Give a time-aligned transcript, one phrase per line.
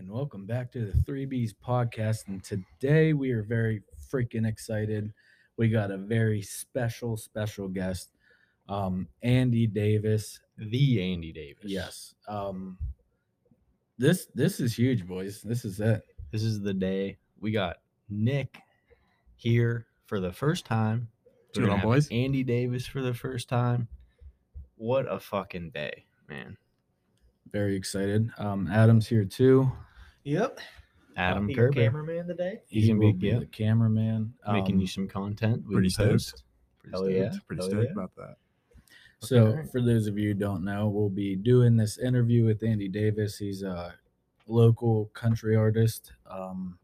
[0.00, 2.28] and welcome back to the 3Bs podcast.
[2.28, 5.12] And today we are very freaking excited.
[5.58, 8.08] We got a very special, special guest,
[8.66, 10.40] um, Andy Davis.
[10.56, 11.64] The Andy Davis.
[11.66, 12.14] Yes.
[12.26, 12.78] Um,
[13.98, 15.42] this this is huge, boys.
[15.42, 16.00] This is it.
[16.32, 17.76] This is the day we got
[18.08, 18.56] Nick
[19.36, 21.08] here for the first time.
[21.48, 22.08] What's We're going on, boys?
[22.10, 23.86] Andy Davis for the first time.
[24.76, 26.56] What a fucking day, man.
[27.52, 28.30] Very excited.
[28.38, 29.70] Um, Adam's here too.
[30.24, 30.60] Yep.
[31.16, 32.60] Adam Be your Kerber cameraman today.
[32.68, 33.38] He's He gonna will be- be yeah.
[33.40, 34.32] the cameraman.
[34.50, 35.66] making Um, you some content.
[35.66, 36.10] we Pretty can stoked.
[36.12, 36.44] post.
[36.78, 37.14] Pretty Hell stoked.
[37.34, 37.40] yeah.
[37.46, 37.92] Pretty Hell stoked yeah.
[37.92, 38.36] about that.
[39.22, 39.68] So, Okay.
[39.68, 43.36] for those of you who don't know, we'll be doing this interview with Andy Davis.
[43.38, 43.94] He's a
[44.46, 46.12] local country artist.
[46.26, 46.78] Um,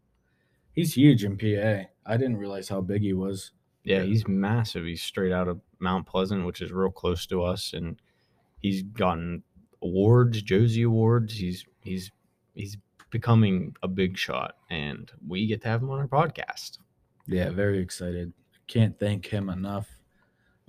[0.72, 1.88] he's huge in PA.
[2.04, 3.52] I didn't realize how big he was.
[3.84, 4.04] Yeah, Yeah.
[4.04, 4.84] he's massive.
[4.84, 8.00] He's straight out of Mount Pleasant, which is real close to us, and
[8.60, 9.42] he's gotten
[9.80, 11.34] awards, Josie Awards.
[11.38, 12.10] He's he's
[12.54, 12.76] he's
[13.10, 16.78] becoming a big shot, and we get to have him on our podcast.
[17.26, 18.32] Yeah, very excited.
[18.66, 19.88] Can't thank him enough.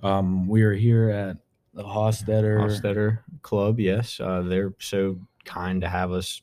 [0.02, 1.36] Um, we are here at
[1.74, 2.58] the Hostetter.
[2.58, 6.42] Hofstetter Club, yes, uh, they're so kind to have us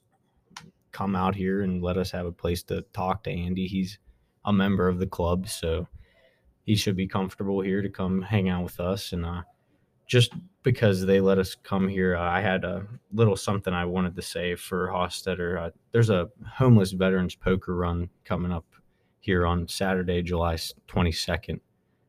[0.92, 3.68] come out here and let us have a place to talk to Andy.
[3.68, 4.00] He's
[4.46, 5.88] a member of the club, so
[6.64, 9.12] he should be comfortable here to come hang out with us.
[9.12, 9.42] And uh,
[10.08, 14.16] just because they let us come here, uh, I had a little something I wanted
[14.16, 15.60] to say for Hostetter.
[15.60, 18.66] Uh, there's a homeless veterans poker run coming up
[19.20, 20.56] here on Saturday, July
[20.88, 21.60] 22nd.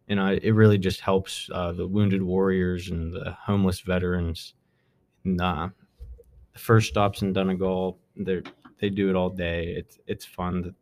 [0.09, 4.55] And uh, it really just helps uh, the wounded warriors and the homeless veterans.
[5.25, 5.69] And, uh,
[6.57, 7.99] the first stops in Donegal.
[8.17, 8.41] They
[8.81, 9.75] they do it all day.
[9.77, 10.75] It's it's fun.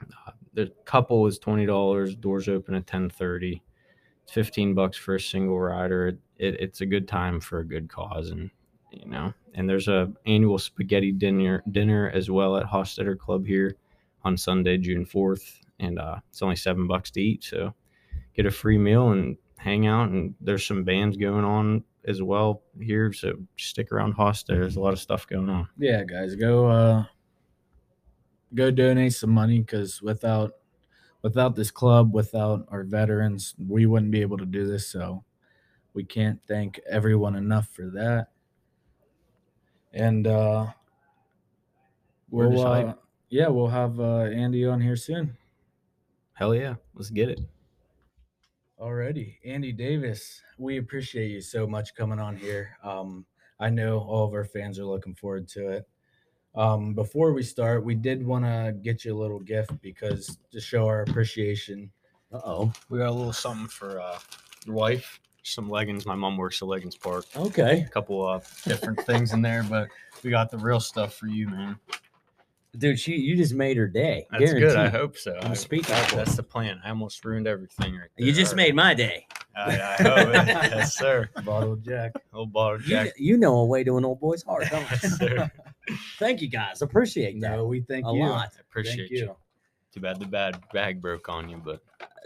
[0.00, 2.16] Uh, the couple is twenty dollars.
[2.16, 3.62] Doors open at ten thirty.
[4.24, 6.18] It's fifteen bucks for a single rider.
[6.42, 8.50] It, it, it's a good time for a good cause, and
[8.90, 9.32] you know.
[9.54, 13.76] And there's a annual spaghetti dinner dinner as well at Hostetter Club here
[14.24, 17.44] on Sunday, June fourth, and uh, it's only seven bucks to eat.
[17.44, 17.74] So
[18.34, 20.10] get a free meal and hang out.
[20.10, 23.12] And there's some bands going on as well here.
[23.12, 24.60] So stick around Hostetter.
[24.60, 25.68] There's a lot of stuff going on.
[25.78, 27.04] Yeah, guys, go uh,
[28.54, 30.52] go donate some money because without
[31.22, 34.88] without this club, without our veterans, we wouldn't be able to do this.
[34.88, 35.24] So
[35.94, 38.28] we can't thank everyone enough for that.
[39.92, 40.66] And uh,
[42.30, 42.94] We're we'll uh,
[43.28, 45.36] yeah, we'll have uh, Andy on here soon.
[46.34, 47.40] Hell yeah, let's get it.
[48.80, 52.76] Alrighty, Andy Davis, we appreciate you so much coming on here.
[52.82, 53.24] Um,
[53.60, 55.88] I know all of our fans are looking forward to it.
[56.54, 60.60] Um, before we start, we did want to get you a little gift because to
[60.60, 61.90] show our appreciation.
[62.32, 64.18] Uh oh, we got a little something for uh,
[64.66, 65.20] your wife.
[65.42, 66.06] Some leggings.
[66.06, 67.24] My mom works at Leggings Park.
[67.36, 67.84] Okay.
[67.86, 69.88] A couple of different things in there, but
[70.22, 71.76] we got the real stuff for you, man.
[72.78, 74.26] Dude, she you just made her day.
[74.30, 74.76] That's good.
[74.76, 75.36] I hope so.
[75.42, 76.18] I'm I- speaking that- for it.
[76.18, 76.80] that's the plan.
[76.84, 78.26] I almost ruined everything right there.
[78.26, 79.26] You just made my day.
[79.54, 80.46] I, I hope it.
[80.46, 81.28] yes, sir.
[81.44, 82.12] Bottle Jack.
[82.32, 83.08] Old bottle You, jack.
[83.18, 84.86] you know a way to an old boy's heart, don't you?
[85.02, 85.50] Yes, sir.
[86.18, 86.80] Thank you guys.
[86.80, 88.20] Appreciate that No, we thank a you.
[88.20, 88.48] lot.
[88.56, 89.18] I appreciate Thank you.
[89.18, 89.36] you.
[89.92, 91.82] Too bad the bad bag broke on you, but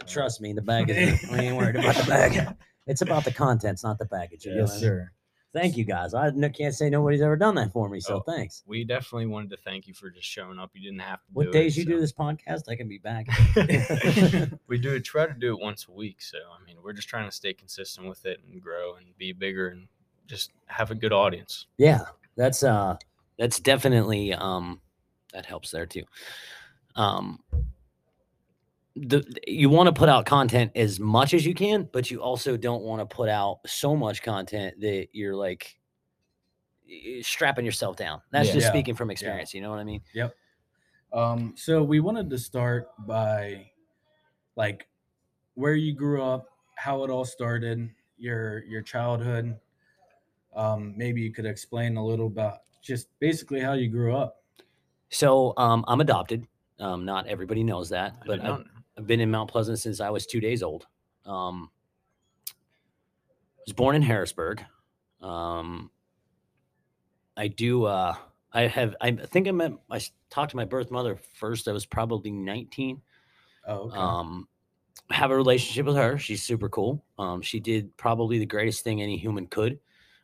[0.07, 1.29] Trust me, the bag uh, is.
[1.29, 2.55] we ain't worried about the bag.
[2.87, 4.81] It's about the contents, not the you know Yes, what I mean?
[4.81, 5.11] sir.
[5.53, 6.13] Thank you guys.
[6.13, 8.63] I n- can't say nobody's ever done that for me, so Oh, thanks.
[8.67, 10.71] we definitely wanted to thank you for just showing up.
[10.73, 11.25] You didn't have to.
[11.33, 13.27] What days you do this podcast, I can be back.
[14.67, 16.21] we do try to do it once a week.
[16.21, 19.31] So I mean, we're just trying to stay consistent with it and grow and be
[19.31, 19.87] bigger and
[20.27, 21.65] just have a good audience.
[21.77, 22.01] Yeah,
[22.35, 22.97] that's uh
[23.39, 24.81] that's definitely um
[25.33, 26.03] that helps there too.
[26.95, 27.39] Um
[29.01, 32.57] the you want to put out content as much as you can, but you also
[32.57, 35.79] don't want to put out so much content that you're like
[37.21, 38.21] strapping yourself down.
[38.31, 38.53] That's Yeah.
[38.53, 38.71] just Yeah.
[38.71, 40.01] speaking from experience, you know what I mean?
[40.13, 40.35] Yep.
[41.13, 43.71] Um, so we wanted to start by
[44.55, 44.87] like
[45.55, 49.59] where you grew up, how it all started, your your childhood.
[50.55, 54.43] Um, maybe you could explain a little about just basically how you grew up.
[55.09, 56.47] So um I'm adopted.
[56.79, 58.67] Um not everybody knows that, I but did
[58.97, 59.03] I've, not know.
[59.03, 60.87] I've been in Mount Pleasant since I was two days old.
[61.25, 61.69] Um,
[63.65, 64.63] was born in Harrisburg.
[65.21, 65.91] Um,
[67.35, 67.85] I do.
[67.85, 68.15] Uh,
[68.53, 68.95] I have.
[69.01, 69.73] I think I met.
[69.89, 71.67] I talked to my birth mother first.
[71.67, 73.01] I was probably 19.
[73.67, 73.97] Oh, okay.
[73.97, 74.47] Um,
[75.11, 76.17] have a relationship with her.
[76.17, 77.03] She's super cool.
[77.19, 79.79] Um, she did probably the greatest thing any human could.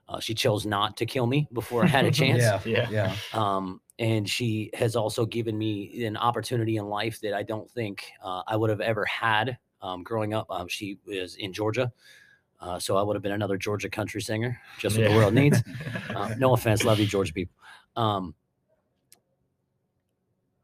[0.09, 2.41] Uh, she chose not to kill me before I had a chance.
[2.41, 2.89] yeah, Yeah.
[2.89, 7.69] yeah, Um, and she has also given me an opportunity in life that I don't
[7.69, 10.47] think uh, I would have ever had um, growing up.
[10.49, 11.91] Um, she was in Georgia.
[12.59, 15.61] Uh, so I would have been another Georgia country singer, just what the world needs.
[16.15, 17.55] Uh, no offense, love you, Georgia people.
[17.97, 18.33] Um,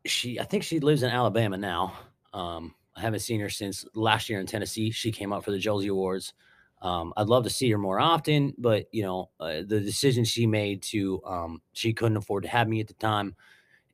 [0.05, 1.93] she I think she lives in Alabama now.
[2.33, 4.91] Um, I haven't seen her since last year in Tennessee.
[4.91, 6.33] She came up for the Josie Awards.
[6.81, 10.47] Um, I'd love to see her more often, but you know, uh, the decision she
[10.47, 13.35] made to um, she couldn't afford to have me at the time,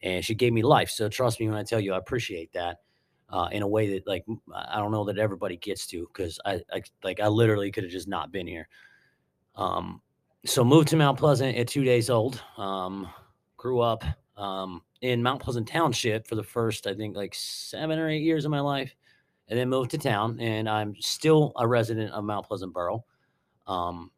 [0.04, 0.90] and she gave me life.
[0.90, 2.78] So trust me when I tell you, I appreciate that
[3.30, 4.24] uh, in a way that like
[4.54, 7.92] I don't know that everybody gets to because I, I like I literally could have
[7.92, 8.68] just not been here.
[9.56, 10.02] Um,
[10.46, 12.42] so moved to Mount Pleasant at two days old.
[12.58, 13.10] Um,
[13.58, 14.04] grew up
[14.38, 18.46] um, in Mount Pleasant Township for the first I think like seven or eight years
[18.46, 18.96] of my life
[19.50, 23.04] and then moved to town and i'm still a resident of mount pleasant borough
[23.68, 24.12] um,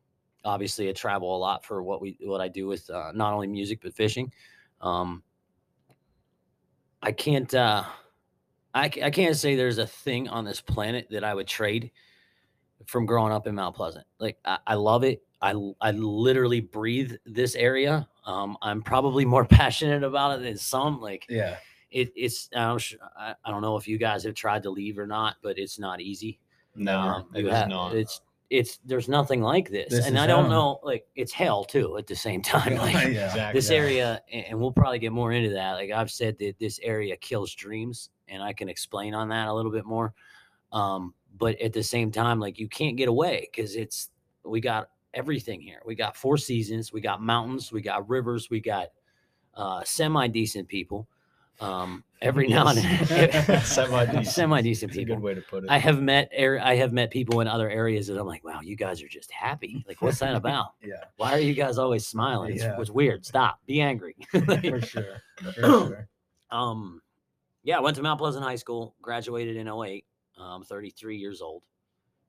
[0.45, 3.47] obviously i travel a lot for what we what i do with uh, not only
[3.47, 4.31] music but fishing.
[4.81, 5.23] Um,
[7.01, 7.83] i can't uh,
[8.73, 11.91] I, I can't say there's a thing on this planet that i would trade
[12.85, 14.05] from growing up in mount pleasant.
[14.19, 15.23] Like i, I love it.
[15.41, 18.07] I I literally breathe this area.
[18.25, 21.57] Um, i'm probably more passionate about it than some like Yeah.
[22.01, 24.97] It, it's I don't, I, I don't know if you guys have tried to leave
[24.99, 26.39] or not, but it's not easy.
[26.75, 27.95] No, Um, it you is ha- not.
[27.95, 30.49] It's it's there's nothing like this, This and I don't hell.
[30.51, 32.75] know like it's hell too at the same time.
[32.75, 33.25] Like yeah.
[33.27, 33.57] exactly.
[33.57, 35.73] this area, and we'll probably get more into that.
[35.73, 39.53] Like I've said that this area kills dreams, and I can explain on that a
[39.53, 40.13] little bit more.
[40.71, 44.09] Um, but at the same time, like you can't get away because it's
[44.45, 45.81] we got everything here.
[45.85, 48.87] We got four seasons, we got mountains, we got rivers, we got
[49.55, 51.07] uh, semi decent people.
[51.59, 54.27] Um, every now and then, Semi-decent.
[54.27, 55.15] semi decent a people.
[55.15, 55.69] good way to put it.
[55.69, 58.61] I have met ar- I have met people in other areas that I'm like, wow,
[58.61, 59.83] you guys are just happy.
[59.87, 60.73] Like, what's that about?
[60.83, 60.95] Yeah.
[61.15, 62.53] Why are you guys always smiling?
[62.53, 62.79] It's, Yeah.
[62.79, 63.25] it's weird.
[63.25, 63.59] Stop.
[63.65, 64.15] Be angry.
[64.31, 65.21] For sure.
[65.43, 66.07] For sure.
[66.51, 67.01] um,
[67.63, 70.05] yeah, I went to Mount Pleasant High School, graduated in 08.
[70.39, 71.63] I'm 33 years old.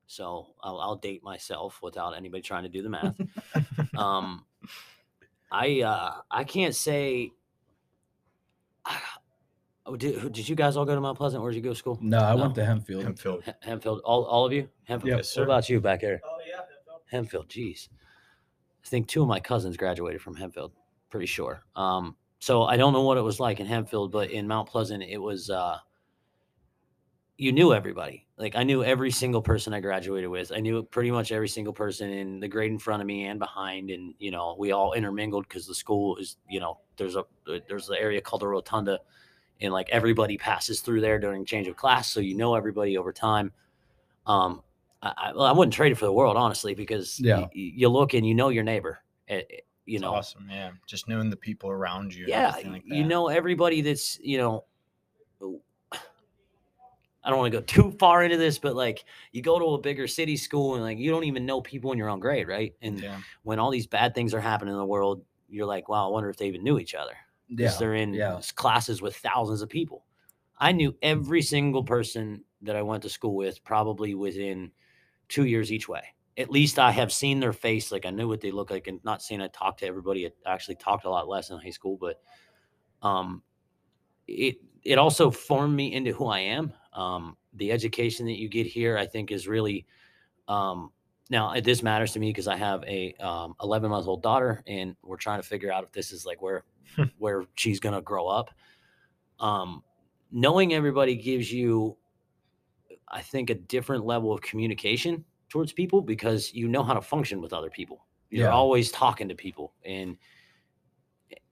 [0.07, 3.15] So I'll, I'll date myself without anybody trying to do the math.
[3.95, 4.43] um,
[5.51, 7.31] I uh, I can't say.
[9.89, 11.41] Oh, did, did you guys all go to Mount Pleasant?
[11.41, 11.97] Where did you go to school?
[11.99, 12.41] No, I No.
[12.43, 13.03] went to Hempfield.
[13.03, 13.43] Hempfield.
[13.43, 14.01] Hem- Hempfield.
[14.03, 14.69] All, all of you?
[14.87, 15.05] Hempfield.
[15.07, 15.43] Yep, what sir.
[15.43, 16.21] about you back there?
[16.23, 16.61] Oh yeah,
[17.19, 17.47] Hempfield.
[17.47, 17.89] Jeez,
[18.85, 20.71] I think two of my cousins graduated from Hempfield.
[21.09, 21.63] Pretty sure.
[21.75, 25.01] Um, so I don't know what it was like in Hempfield, but in Mount Pleasant,
[25.01, 25.49] it was.
[25.49, 25.77] Uh,
[27.37, 28.27] you knew everybody.
[28.37, 30.51] Like I knew every single person I graduated with.
[30.53, 33.39] I knew pretty much every single person in the grade in front of me and
[33.39, 37.23] behind, and you know we all intermingled because the school is you know there's a
[37.67, 38.99] there's an area called the rotunda,
[39.61, 43.11] and like everybody passes through there during change of class, so you know everybody over
[43.13, 43.51] time.
[44.25, 44.61] Um,
[45.01, 47.37] I, I, well, I wouldn't trade it for the world, honestly, because Yeah.
[47.37, 48.99] y- y- you look and you know your neighbor.
[49.27, 50.47] eh, eh, you It's know, awesome.
[50.49, 52.25] Yeah, just knowing the people around you.
[52.27, 54.65] yeah, everything like you know everybody that's you know.
[57.23, 59.03] I don't want to go too far into this, but like
[59.33, 61.97] you go to a bigger city school and like you don't even know people in
[61.97, 62.73] your own grade, right?
[62.81, 66.07] And Yeah, when all these bad things are happening in the world, you're like, wow,
[66.07, 67.17] I wonder if they even knew each other.
[67.49, 67.55] Yeah.
[67.55, 68.39] because they're in yeah.
[68.55, 70.05] classes with thousands of people.
[70.57, 74.71] I knew every single person that I went to school with probably within
[75.29, 76.03] two years each way.
[76.37, 77.91] At least I have seen their face.
[77.91, 78.87] Like I knew what they look like.
[78.87, 80.27] And not saying I talked to everybody.
[80.27, 82.21] I actually talked a lot less in high school, but
[83.01, 83.41] um,
[84.27, 86.73] it it also formed me into who I am.
[86.93, 89.85] Um, the education that you get here, I think, is really
[90.47, 90.91] um,
[91.29, 94.95] now this matters to me because I have a um, 11 month old daughter, and
[95.03, 96.63] we're trying to figure out if this is like where
[97.17, 98.51] where she's gonna grow up.
[99.39, 99.83] Um,
[100.31, 101.97] knowing everybody gives you,
[103.07, 107.41] I think, a different level of communication towards people because you know how to function
[107.41, 108.05] with other people.
[108.29, 108.53] You're Yeah.
[108.53, 110.17] always talking to people, and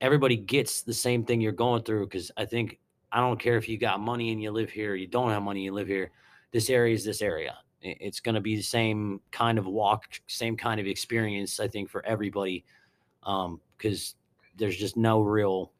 [0.00, 2.06] everybody gets the same thing you're going through.
[2.06, 2.78] Because I think
[3.10, 5.42] I don't care if you got money and you live here, or you don't have
[5.42, 6.12] money you live here.
[6.52, 7.58] This area is this area.
[7.80, 11.60] It's going to be the same kind of walk, same kind of experience.
[11.60, 12.64] I think for everybody,
[13.20, 14.16] because
[14.58, 15.72] there's just no real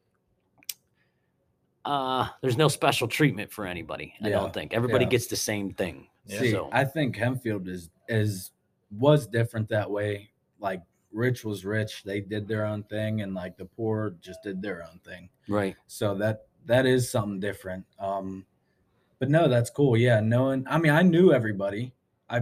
[1.85, 5.11] uh there's no special treatment for anybody i Yeah, don't think everybody yeah.
[5.11, 8.51] gets the same thing See, so I think Hempfield is is
[8.91, 10.29] was different that way.
[10.59, 14.61] Like rich was rich; they did their own thing, and like the poor just did
[14.61, 15.27] their own thing.
[15.47, 17.83] right So that that is something different.
[17.97, 18.45] Um,
[19.17, 19.97] but no, that's cool.
[19.97, 20.67] Yeah, knowing.
[20.69, 21.93] I mean, I knew everybody.
[22.29, 22.41] I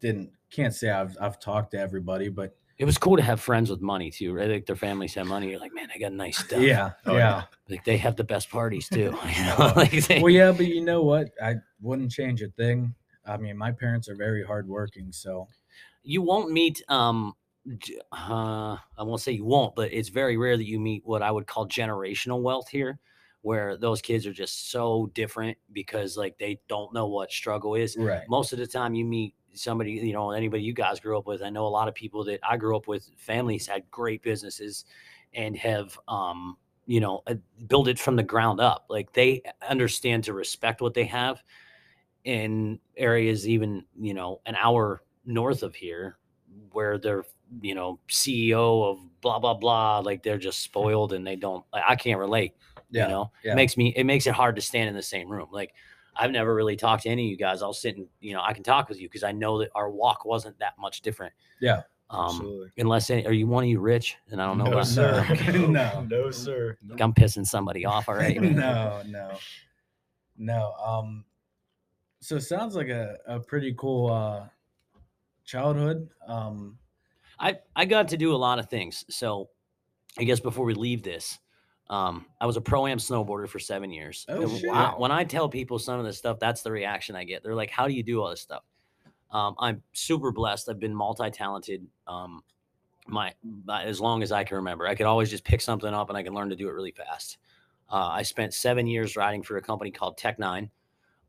[0.00, 3.70] didn't can't say I've I've talked to everybody, but it was cool to have friends
[3.70, 6.38] with money too right like their families have money you're like man I got nice
[6.38, 7.44] stuff yeah, Oh, yeah.
[7.68, 10.80] like they have the best parties too you know like they, Well, yeah, but you
[10.80, 11.30] know what?
[11.42, 12.94] I wouldn't change a thing.
[13.24, 15.46] I mean, my parents are very hardworking, so
[16.02, 17.34] you won't meet um
[18.10, 21.30] uh, I won't say you won't, but it's very rare that you meet what I
[21.30, 22.98] would call generational wealth here,
[23.42, 27.96] where those kids are just so different because like they don't know what struggle is.
[27.96, 28.28] right.
[28.28, 31.42] Most of the time, you meet somebody, you know, anybody you guys grew up with.
[31.42, 34.84] I know a lot of people that I grew up with, families had great businesses
[35.34, 36.56] and have um
[36.86, 37.34] you know, uh,
[37.68, 38.86] build it from the ground up.
[38.88, 41.42] Like they understand to respect what they have
[42.24, 46.18] in areas even, you know, an hour north of here
[46.72, 47.24] where they're,
[47.60, 51.84] you know, CEO of blah blah blah, like they're just spoiled and they don't like,
[51.86, 52.54] I can't relate.
[52.90, 53.04] Yeah.
[53.04, 53.52] You know, yeah.
[53.52, 55.48] it makes me it makes it hard to stand in the same room.
[55.50, 55.74] Like
[56.16, 57.62] I've never really talked to any of you guys.
[57.62, 59.90] I'll sit and you know I can talk with you because I know that our
[59.90, 61.32] walk wasn't that much different.
[61.60, 61.82] Yeah.
[62.10, 62.70] Um, Absolutely.
[62.76, 64.16] unless any, are you one of you rich?
[64.30, 65.26] And I don't know No, about sir.
[65.30, 65.52] Okay.
[65.68, 66.04] No.
[66.10, 66.76] no, sir.
[66.86, 68.38] Like, I'm pissing somebody off already.
[68.38, 69.38] no, no,
[70.36, 70.72] no.
[70.74, 71.24] Um,
[72.20, 74.46] so it sounds like a, a pretty cool uh
[75.44, 76.08] childhood.
[76.26, 76.78] Um,
[77.40, 79.04] I I got to do a lot of things.
[79.08, 79.48] So
[80.18, 81.38] I guess before we leave this,
[81.92, 84.24] um, I was a pro am snowboarder for seven years.
[84.28, 84.68] Oh, And shit.
[84.70, 87.42] when I- when I tell people some of this stuff, that's the reaction I get.
[87.42, 88.64] They're like, "How do you do all this stuff?"
[89.30, 90.68] Um, I'm super blessed.
[90.70, 91.86] I've been multi talented.
[92.06, 92.42] Um,
[93.06, 93.34] my,
[93.64, 96.16] my as long as I can remember, I could always just pick something up and
[96.16, 97.38] I can learn to do it really fast.
[97.90, 100.70] Uh, I spent seven years riding for a company called Tech Nine,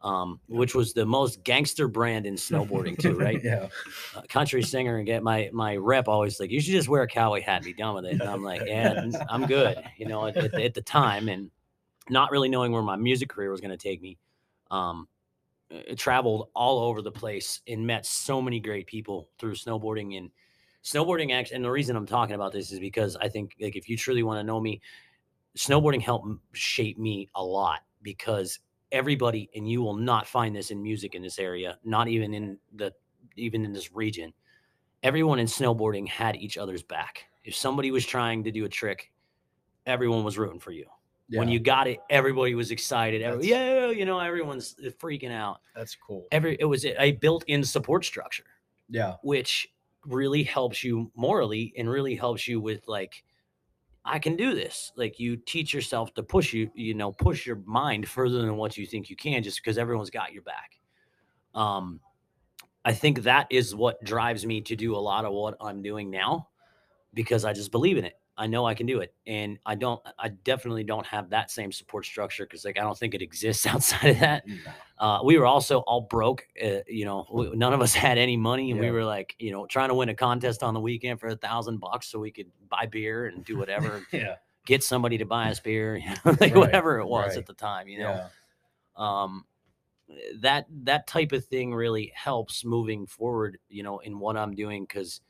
[0.04, 3.42] um, which was the most gangster brand in snowboarding too, right?
[3.44, 3.68] yeah.
[4.16, 7.08] a country singer and get my my rep always like you should just wear a
[7.08, 10.28] cowboy hat and be done with it and i'm like yeah I'm good you know
[10.28, 11.50] at, at, at the time and
[12.10, 14.18] not really knowing where my music career was going to take me
[14.72, 15.08] um
[15.74, 20.30] uh, traveled all over the place and met so many great people through snowboarding and
[20.84, 23.88] snowboarding actually and the reason i'm talking about this is because i think like if
[23.88, 24.82] you truly want to know me
[25.58, 28.60] snowboarding helped shape me a lot because
[28.94, 32.58] everybody and you will not find this in music in this area not even in
[32.76, 32.94] the
[33.36, 34.32] even in this region.
[35.02, 37.26] Everyone in snowboarding had each other's back.
[37.44, 39.12] If somebody was trying to do a trick
[39.86, 40.86] everyone was rooting for you.
[41.30, 43.22] When you got it everybody was excited.
[43.22, 45.60] Every, yeah you know everyone's uh, freaking out.
[45.76, 46.28] That's cool.
[46.32, 48.46] every it was a built-in support structure
[48.90, 49.16] yeah.
[49.24, 49.68] which
[50.06, 53.24] really helps you morally and really helps you with like
[54.06, 54.92] i can do this.
[54.96, 58.78] Like you teach yourself to push you you know push your mind further than what
[58.78, 60.80] you think you can just because everyone's got your back.
[61.56, 62.00] Um
[62.86, 66.10] i think that is what drives me to do a lot of what i'm doing
[66.10, 66.48] now
[67.14, 70.02] because i just believe in it i know i can do it and i don't
[70.20, 73.66] i definitely don't have that same support structure because like i don't think it exists
[73.74, 74.44] outside of that
[75.00, 76.48] uh, we were also all broke.
[76.64, 79.52] Uh, you know, we, none of us had any money, and we were like, you
[79.52, 82.32] know, trying to win a contest on the weekend for a thousand bucks so we
[82.32, 84.36] could buy beer and do whatever, Yeah.
[84.66, 87.38] get somebody to buy us beer, you know, like Right, whatever it was right.
[87.40, 87.88] at the time.
[87.88, 88.30] You know,
[88.98, 89.26] Yeah.
[89.28, 89.46] um,
[90.42, 93.58] that that type of thing really helps moving forward.
[93.70, 95.22] You know, in what I'm doing because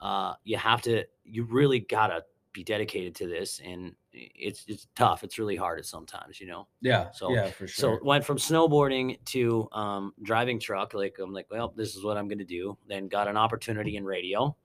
[0.00, 5.22] uh, you have to, you really gotta be dedicated to this, and it's it's tough.
[5.24, 6.40] It's really hard at sometimes.
[6.40, 6.66] You know.
[6.80, 7.10] Yeah.
[7.10, 7.98] So- yeah, for sure.
[7.98, 10.94] So went from snowboarding to um, driving truck.
[10.94, 12.78] Like I'm like, well, this is what I'm to do.
[12.88, 14.56] Then got an opportunity in radio,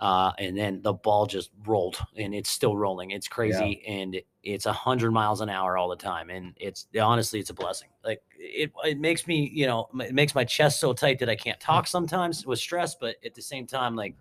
[0.00, 3.10] uh, and then the ball just rolled, and it's still rolling.
[3.10, 7.40] It's crazy, and it's a hundred miles an hour all the time, and it's honestly,
[7.40, 7.88] it's a blessing.
[8.04, 11.34] Like it, it makes me, you know, it makes my chest so tight that I
[11.34, 12.94] can't talk sometimes with stress.
[12.94, 14.14] But at the same time, like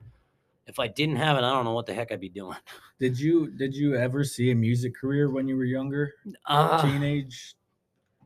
[0.68, 2.58] if I didn't have it, I don't know what the heck I'd be doing.
[3.00, 6.14] did you did you ever see a music career when you were younger?
[6.48, 7.56] Uh, Teenage,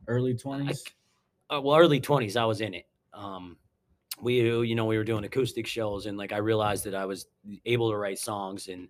[0.06, 0.84] early twenties?
[1.50, 2.86] uh, well, early twenties, I was in it.
[3.12, 3.56] Um,
[4.22, 7.26] we, you know, we were doing acoustic shows, and like I realized that I was
[7.64, 8.88] able to write songs, and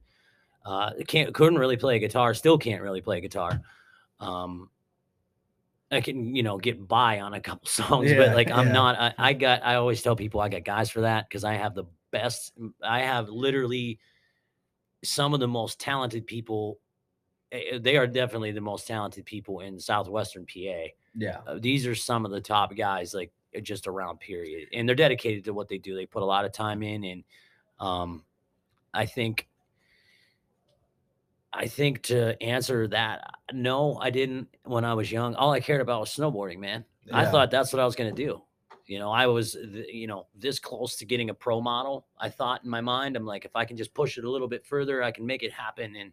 [0.64, 2.34] uh, can't couldn't really play guitar.
[2.34, 3.60] Still can't really play guitar.
[4.18, 4.70] Um,
[5.90, 8.72] I can, you know, get by on a couple songs, Yeah, but like I'm yeah.
[8.72, 8.96] not.
[9.18, 9.64] I, I got.
[9.64, 12.52] I always tell people I got guys for that because I have the best.
[12.82, 13.98] I have literally
[15.04, 16.78] some of the most talented people.
[17.52, 21.38] eh, They are definitely the most talented people in southwestern PA Yeah.
[21.46, 24.96] uh, these are some of the top guys like uh, just around period and they're
[24.96, 27.24] dedicated to what they do they put a lot of time in and
[27.80, 28.24] um
[28.94, 29.48] i think
[31.52, 35.60] i think to answer that uh, no i didn't when i was young all i
[35.60, 38.40] cared about was snowboarding man i thought that's what i was going to do
[38.86, 39.56] you know i was
[39.88, 43.26] you know this close to getting a pro model i thought in my mind i'm
[43.26, 45.52] like if i can just push it a little bit further i can make it
[45.52, 46.12] happen and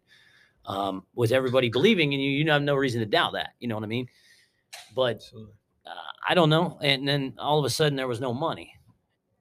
[0.65, 3.75] um, with everybody believing in you you have no reason to doubt that you know
[3.75, 4.07] what i mean
[4.95, 5.23] but
[5.85, 6.77] uh, I don't know.
[6.81, 8.73] And then all of a sudden there was no money.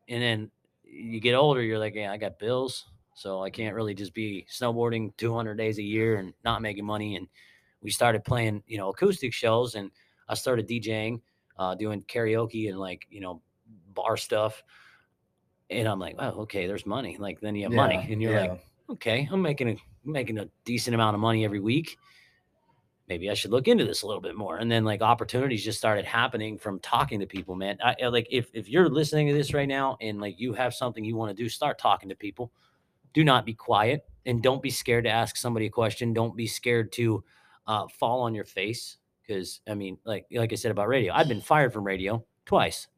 [0.08, 0.50] And then
[0.84, 2.86] you get older, you're like, yeah, I got bills.
[3.16, 7.16] So I can't really just be snowboarding 200 days a year and not making money.
[7.16, 7.26] And
[7.80, 9.90] we started playing, you know, acoustic shows and
[10.28, 11.23] I started DJing,
[11.58, 13.40] uh, doing karaoke and like, you know,
[13.94, 14.62] bar stuff.
[15.70, 17.16] And I'm like, oh, okay, there's money.
[17.18, 20.94] Like then you have money and you're like, okay, I'm making a making a decent
[20.94, 21.96] amount of money every week.
[23.08, 24.58] Maybe I should look into this a little bit more.
[24.58, 27.78] And then like opportunities just started happening from talking to people, man.
[27.82, 30.75] I I- like if if you're listening to this right now and like you have
[30.75, 32.52] something you want to do, start talking to people.
[33.16, 34.02] Do not be quiet.
[34.26, 36.12] and don't be scared to ask somebody a question.
[36.12, 37.25] Don't be scared to
[37.66, 41.28] uh, fall on your face because I mean, like like I said about radio, I've
[41.28, 42.88] been fired from radio twice.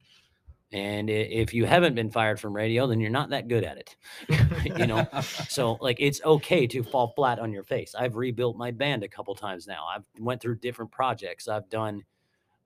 [0.72, 3.96] And if you haven't been fired from radio, then you're not that good at it.
[4.78, 5.06] you know,
[5.48, 7.94] so like it's okay to fall flat on your face.
[7.94, 9.86] I've rebuilt my band a couple times now.
[9.86, 11.48] I've went through different projects.
[11.48, 12.02] I've done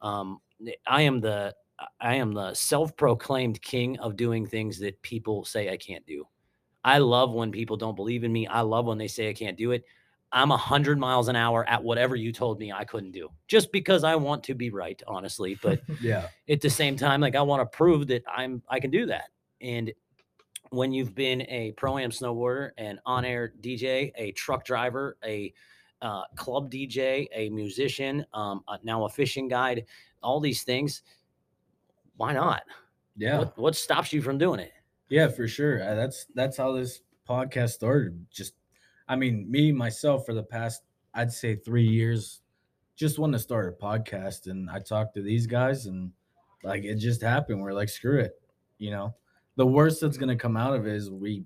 [0.01, 0.41] um
[0.87, 1.55] I am the
[2.01, 6.27] I am the self-proclaimed king of doing things that people say I can't do.
[6.85, 8.47] I love when people don't believe in me.
[8.47, 9.85] I love when they say I can't do it.
[10.33, 13.71] I'm a hundred miles an hour at whatever you told me I couldn't do, just
[13.71, 15.59] because I want to be right, honestly.
[15.63, 18.91] But yeah, at the same time, like I want to prove that I'm I can
[18.91, 19.25] do that.
[19.61, 19.93] And
[20.71, 25.53] when you've been a pro am snowboarder, an on air DJ, a truck driver, a
[26.01, 29.85] uh, club DJ, a musician, um, uh, now a fishing guide,
[30.23, 31.03] all these things,
[32.17, 32.63] why not?
[33.17, 34.73] yeah, What, what stops you from doing it?
[35.13, 35.83] Yeah, for sure.
[35.83, 38.27] Uh, That's that's how this podcast started.
[38.31, 38.55] Just,
[39.07, 42.41] I mean, me myself for the past, I'd say three years,
[42.97, 46.13] just wanted to start a podcast, and I talked to these guys, and
[46.65, 47.61] like it just happened.
[47.61, 48.41] We're like, screw it,
[48.79, 49.15] you know.
[49.57, 51.45] The worst that's gonna come out of it is we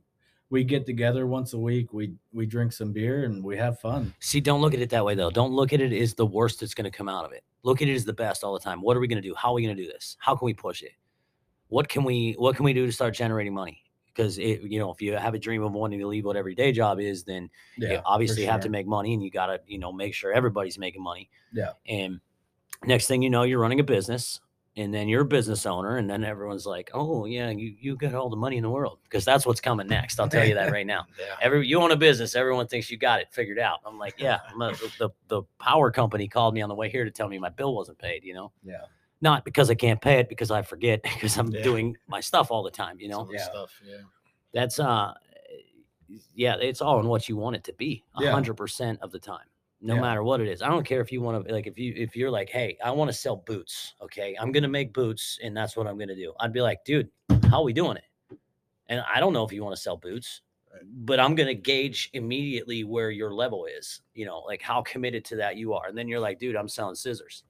[0.48, 4.14] we get together once a week, we we drink some beer, and we have fun.
[4.20, 5.30] See, don't look at it that way though.
[5.30, 7.42] Don't look at it as the worst that's going to come out of it.
[7.64, 8.80] Look at it as the best all the time.
[8.80, 9.34] What are we going to do?
[9.34, 10.16] How are we going to do this?
[10.20, 10.92] How can we push it?
[11.68, 13.82] What can we what can we do to start generating money?
[14.06, 16.54] Because it, you know, if you have a dream of wanting to leave what every
[16.54, 19.60] day job is, then you for obviously have to make money and you got to,
[19.66, 21.28] you know, make sure everybody's making money.
[21.52, 21.72] Yeah.
[21.86, 22.20] And
[22.84, 24.40] next thing you know, you're running a business
[24.78, 28.14] and then you're a business owner and then everyone's like, "Oh, yeah, you you got
[28.14, 30.18] all the money in the world." Because that's what's coming next.
[30.20, 31.34] I'll tell you that right now Yeah.
[31.42, 34.38] every you own a business everyone thinks you got it figured out i'm like yeah
[34.50, 37.28] I'm a- the, the the power company called me on the way here to tell
[37.28, 38.82] me my bill wasn't paid you know Yeah.
[39.20, 41.62] Not because i can't pay it because i forget because i'm Yeah.
[41.62, 43.38] doing my stuff all the time you know Yeah.
[43.42, 43.72] stuff.
[43.84, 43.96] Yeah.
[44.52, 45.14] that's uh
[46.34, 48.32] yeah it's all in what you want it to be a Yeah.
[48.32, 49.46] 100% of the time
[49.80, 50.00] no Yeah.
[50.00, 52.14] matter what it is i don't care if you want to like if you if
[52.16, 55.76] you're like hey i want to sell boots okay i'm gonna make boots and that's
[55.76, 57.08] what i'm gonna do i'd be like dude
[57.50, 58.04] how are we doing it
[58.88, 60.42] and i don't know if you want to sell boots
[61.04, 65.36] but i'm gonna gauge immediately where your level is you know like how committed to
[65.36, 67.44] that you are and then you're like dude i'm selling scissors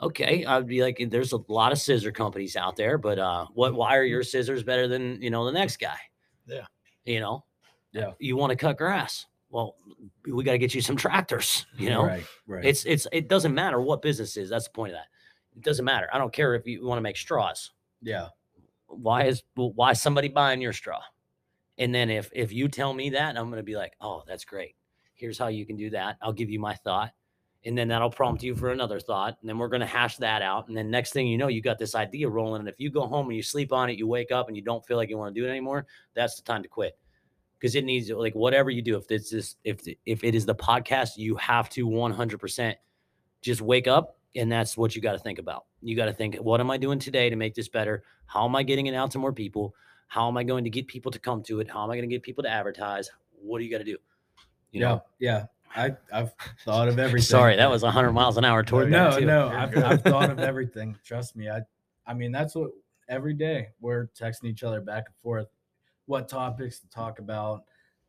[0.00, 3.74] okay i'd be like there's a lot of scissor companies out there but uh what
[3.74, 5.98] why are your scissors better than you know the next guy?
[6.46, 6.66] Yeah.
[7.04, 7.44] you know?
[7.92, 8.12] Yeah.
[8.18, 9.26] you want to cut grass?
[9.50, 9.76] Well
[10.26, 12.04] we got to get you some tractors you know?
[12.04, 12.64] Right, right.
[12.64, 15.06] it's it's it doesn't matter what business is that's the point of that.
[15.56, 17.72] It doesn't matter i don't care if you want to make straws.
[18.00, 18.28] Yeah,
[18.86, 21.00] why is why is somebody buying your straw?
[21.78, 24.44] And then if if you tell me that i'm going to be like oh that's
[24.44, 24.76] great.
[25.14, 26.16] Here's how you can do that.
[26.22, 27.10] I'll give you my thought
[27.64, 30.42] and then that'll prompt you for another thought and then we're going to hash that
[30.42, 32.90] out and then next thing you know you got this idea rolling and if you
[32.90, 35.08] go home and you sleep on it you wake up and you don't feel like
[35.08, 36.98] you want to do it anymore that's the time to quit.
[37.58, 40.54] Because it needs like whatever you do if it's this if if it is the
[40.54, 42.74] podcast you have to 100%
[43.40, 45.64] just wake up and that's what you got to think about.
[45.82, 48.04] You got to think what am i doing today to make this better?
[48.26, 49.74] How am i getting it out to more people?
[50.06, 51.68] How am i going to get people to come to it?
[51.68, 53.10] How am i going to get people to advertise?
[53.42, 53.96] What do you got to do?
[54.70, 55.02] You yeah, know?
[55.18, 55.44] yeah.
[55.76, 56.32] I I've
[56.64, 57.24] thought of everything.
[57.26, 59.26] sorry that was 100 miles an hour toward no, that too.
[59.26, 59.48] no.
[59.50, 59.76] You're I've.
[59.84, 60.96] I've thought of everything.
[61.04, 61.48] Trust me.
[61.48, 61.60] I
[62.06, 62.70] I mean that's what
[63.08, 65.48] every day we're texting each other back and forth.
[66.06, 67.64] What topics to talk about?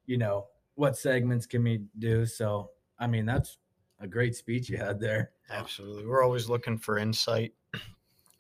[0.06, 0.46] You know
[0.76, 2.26] what segments can we do?
[2.26, 3.58] So I mean that's
[4.00, 5.32] a great speech you had there.
[5.50, 6.06] Absolutely.
[6.06, 7.54] We're always looking for insight.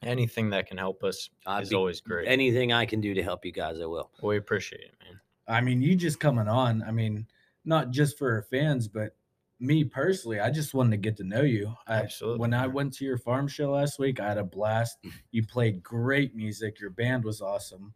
[0.01, 2.25] Anything that can help us I'd is be- always great.
[2.27, 5.19] anything i can do to help you guys i will we appreciate it, man.
[5.45, 6.81] I mean you just coming on.
[6.83, 7.27] I mean
[7.65, 9.15] not just for our fans, but
[9.59, 11.75] me personally, I just wanted to get to know you.
[11.87, 14.99] I, Absolutely, When I went to your farm show last week, I had a blast.
[15.31, 16.79] You played great music.
[16.79, 17.93] Your band was awesome.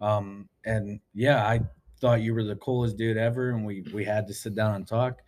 [0.00, 1.60] Um, and yeah, I
[2.00, 4.86] thought you were the coolest dude ever, and we we had to sit down and
[4.86, 5.22] talk.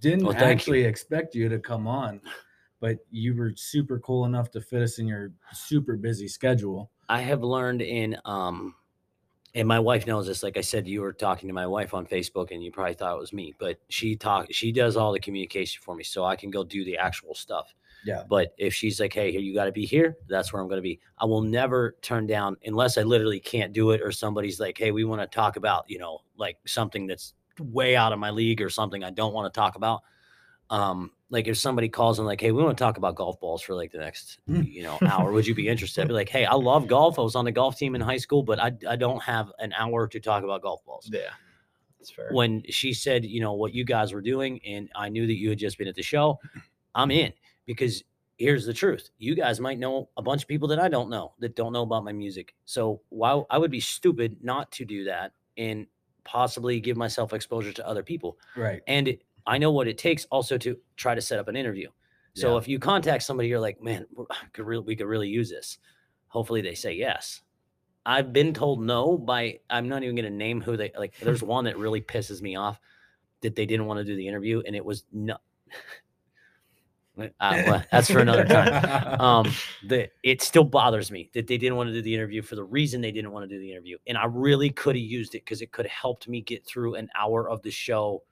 [0.00, 0.74] Didn't Well, thank you.
[0.74, 2.20] actually expect you to come on,
[2.80, 6.90] but you were super cool enough to fit us in your super busy schedule.
[7.08, 8.74] I have learned in um
[9.54, 10.42] and my wife knows this.
[10.42, 13.14] Like I said, you were talking to my wife on Facebook and you probably thought
[13.14, 16.36] it was me, but she talk she does all the communication for me so I
[16.36, 17.74] can go do the actual stuff.
[18.04, 18.24] Yeah.
[18.28, 20.78] But if she's like, hey, here you got to be here, that's where I'm going
[20.78, 20.98] to be.
[21.18, 24.90] I will never turn down unless I literally can't do it or somebody's like, hey,
[24.90, 28.60] we want to talk about, you know, like something that's way out of my league
[28.60, 30.02] or something I don't want to talk about.
[30.70, 33.60] Um, like if somebody calls and like, hey, we want to talk about golf balls
[33.62, 34.70] for like the next, Mm.
[34.70, 36.02] you know, hour, would you be interested?
[36.02, 37.18] I'd be like, hey, I love golf.
[37.18, 39.72] I was on the golf team in high school, but I, I don't have an
[39.72, 41.20] hour to talk about golf balls Yeah.
[41.98, 42.28] That's fair.
[42.32, 45.48] when she said, you know, what you guys were doing, and I knew that you
[45.48, 46.38] had just been at the show,
[46.94, 47.32] I'm in
[47.64, 48.04] because
[48.38, 49.08] here's the truth.
[49.18, 51.82] You guys might know a bunch of people that I don't know that don't know
[51.82, 52.54] about my music.
[52.64, 55.86] So while I would be stupid not to do that and
[56.24, 58.36] possibly give myself exposure to other people.
[58.56, 58.82] Right.
[58.86, 61.88] And it- I know what it takes also to try to set up an interview.
[62.34, 62.58] So Yeah.
[62.58, 64.06] if you contact somebody, you're like, man,
[64.52, 65.78] could really, we could really use this.
[66.28, 67.42] Hopefully they say yes.
[68.06, 71.14] I've been told no by, I'm not even going to name who they like.
[71.20, 72.80] There's one that really pisses me off
[73.42, 74.62] that they didn't want to do the interview.
[74.66, 75.36] And it was no,
[77.18, 78.98] uh, well, that's for another time.
[79.22, 79.52] Um,
[79.86, 82.64] the, it still bothers me that they didn't want to do the interview for the
[82.64, 83.98] reason they didn't want to do the interview.
[84.06, 86.94] And I really could have used it because it could have helped me get through
[86.94, 88.22] an hour of the show.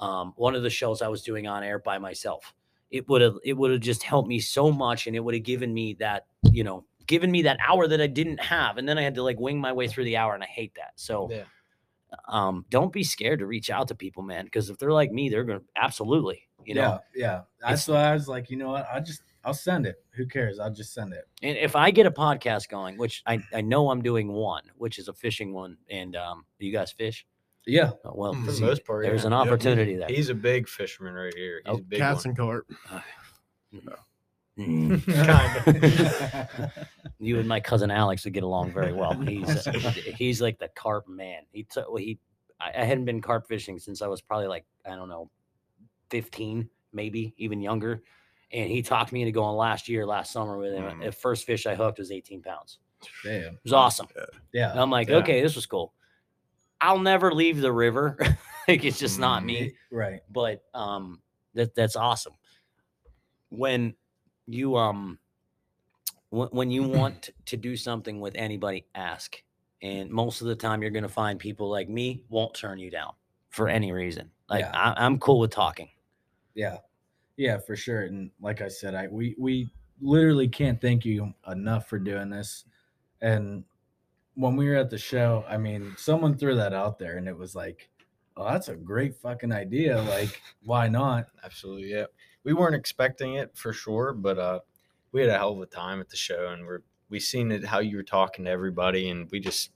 [0.00, 2.54] Um, one of the shows I was doing on air by myself.
[2.90, 5.42] It would have it would have just helped me so much and it would have
[5.42, 8.78] given me that, you know, given me that hour that I didn't have.
[8.78, 10.74] And then I had to like wing my way through the hour and I hate
[10.76, 10.92] that.
[10.96, 11.44] So Yeah.
[12.28, 14.44] um don't be scared to reach out to people, man.
[14.44, 17.00] Because if they're like me, they're gonna absolutely, you know.
[17.14, 17.42] yeah, yeah.
[17.60, 18.86] That's why I was like, you know what?
[18.92, 19.96] I just I'll send it.
[20.16, 20.58] Who cares?
[20.58, 21.24] I'll just send it.
[21.42, 24.98] And if I get a podcast going, which I, I know I'm doing one, which
[24.98, 27.24] is a fishing one, and um, do you guys fish?
[27.68, 27.90] Yeah.
[28.04, 29.26] Uh, Well, For the most part, there's yeah.
[29.28, 29.40] an Yep.
[29.46, 30.08] opportunity there.
[30.08, 31.60] He's a big fisherman right here.
[31.64, 32.30] He's Oh, a big Cats one.
[32.30, 32.66] and carp.
[34.58, 35.04] Mm.
[35.04, 36.70] Kinda.
[37.20, 39.12] you and my cousin Alex would get along very well.
[39.20, 39.72] He's uh,
[40.16, 41.42] he's like the carp man.
[41.52, 42.18] He took well, he
[42.60, 45.30] I, I hadn't been carp fishing since I was probably like I don't know,
[46.10, 48.02] fifteen, maybe even younger.
[48.50, 50.82] And he talked me into going last year, last summer with him.
[50.82, 51.04] Mm.
[51.04, 52.78] The first fish I hooked was 18 pounds.
[53.22, 53.42] Damn.
[53.54, 54.06] It was awesome.
[54.54, 54.70] Yeah.
[54.70, 55.16] And I'm like, Yeah.
[55.16, 55.92] okay, this was cool.
[56.80, 58.16] I'll never leave the river.
[58.68, 59.74] like it's just not me.
[59.90, 60.20] Right.
[60.30, 61.20] But um
[61.54, 62.34] that that's awesome.
[63.50, 63.94] When
[64.46, 65.18] you um
[66.30, 69.42] when, when you want to do something with anybody, ask.
[69.80, 73.12] And most of the time you're gonna find people like me won't turn you down
[73.50, 74.30] for any reason.
[74.48, 74.72] Like Yeah.
[74.74, 75.88] I, I'm cool with talking.
[76.54, 76.78] Yeah.
[77.36, 78.02] Yeah, for sure.
[78.02, 82.64] And like I said, I we we literally can't thank you enough for doing this.
[83.20, 83.64] And
[84.38, 87.36] when we were at the show, I mean, someone threw that out there and it
[87.36, 87.88] was like,
[88.36, 90.00] oh, that's a great fucking idea.
[90.00, 91.26] Like, why not?
[91.44, 92.04] Absolutely, yeah.
[92.44, 94.60] We weren't expecting it for sure, but uh,
[95.10, 97.64] we had a hell of a time at the show, and we're we seen it
[97.64, 99.72] how you were talking to everybody, and we just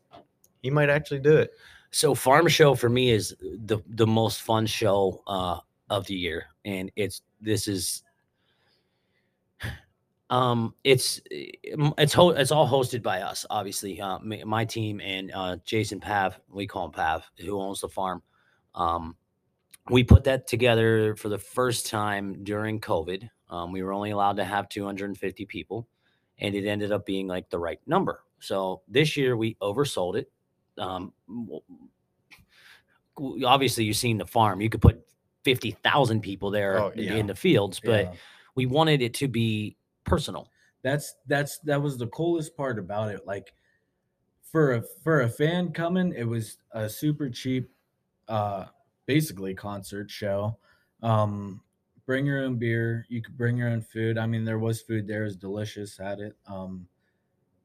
[0.62, 1.50] he might actually do it.
[1.90, 5.58] So farm show for me is the the most fun show uh
[5.90, 8.02] of the year and it's this is
[10.32, 15.30] um it's it's ho- it's all hosted by us obviously uh my, my team and
[15.34, 18.22] uh Jason Pav we call him Pav who owns the farm.
[18.74, 19.14] Um
[19.90, 23.28] we put that together for the first time during covid.
[23.50, 25.86] Um we were only allowed to have 250 people
[26.38, 28.24] and it ended up being like the right number.
[28.40, 30.30] So this year we oversold it.
[30.78, 31.12] Um
[33.44, 34.60] obviously you've seen the farm.
[34.62, 35.04] You could put
[35.44, 37.14] 50,000 people there Oh, in, yeah.
[37.16, 38.12] in the fields but Yeah.
[38.54, 40.48] we wanted it to be personal
[40.82, 43.24] that's that's that was the coolest part about it.
[43.26, 43.54] Like
[44.42, 47.70] for a for a fan coming, it was a super cheap
[48.28, 48.66] uh
[49.06, 50.58] basically concert show.
[51.02, 51.62] Um
[52.04, 54.18] bring your own beer, you could bring your own food.
[54.18, 56.36] I mean there was food there, it was delicious, had it.
[56.46, 56.88] Um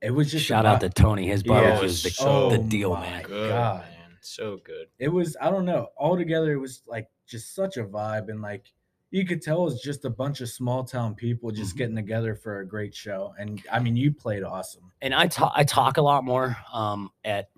[0.01, 2.59] it was just a shout out to tony his Yeah, barbecue the, was so the
[2.59, 3.81] deal my man Good, God.
[3.81, 4.87] man, so good.
[4.99, 8.71] it was I don't know, altogether it was like just such a vibe and like
[9.11, 11.77] you could tell it was just a bunch of small town people just Mhm.
[11.77, 13.33] getting together for a great show.
[13.39, 14.91] And I mean you played awesome.
[15.01, 17.49] and I talk I talk a lot more um at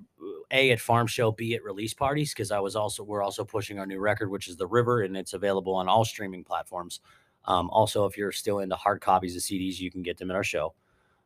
[0.51, 3.79] a at farm show b at release parties because I was also we're also pushing
[3.79, 6.99] our new record which is the river and it's available on all streaming platforms.
[7.45, 10.35] Um, also, if you're still into hard copies of CDs, you can get them at
[10.35, 10.75] our show.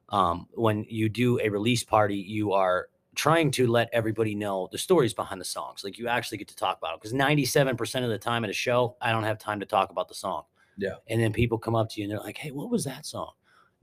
[0.09, 4.77] Um, when you do a release party, you are trying to let everybody know the
[4.77, 5.83] stories behind the songs.
[5.83, 8.53] Like you actually get to talk about it because 97% of the time at a
[8.53, 10.43] show, I don't have time to talk about the song.
[10.77, 10.95] Yeah.
[11.07, 13.31] And then people come up to you and they're like, hey, what was that song?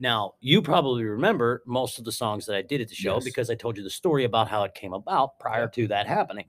[0.00, 3.24] Now, you probably remember most of the songs that I did at the show Yes.
[3.24, 6.46] because I told you the story about how it came about prior to that happening.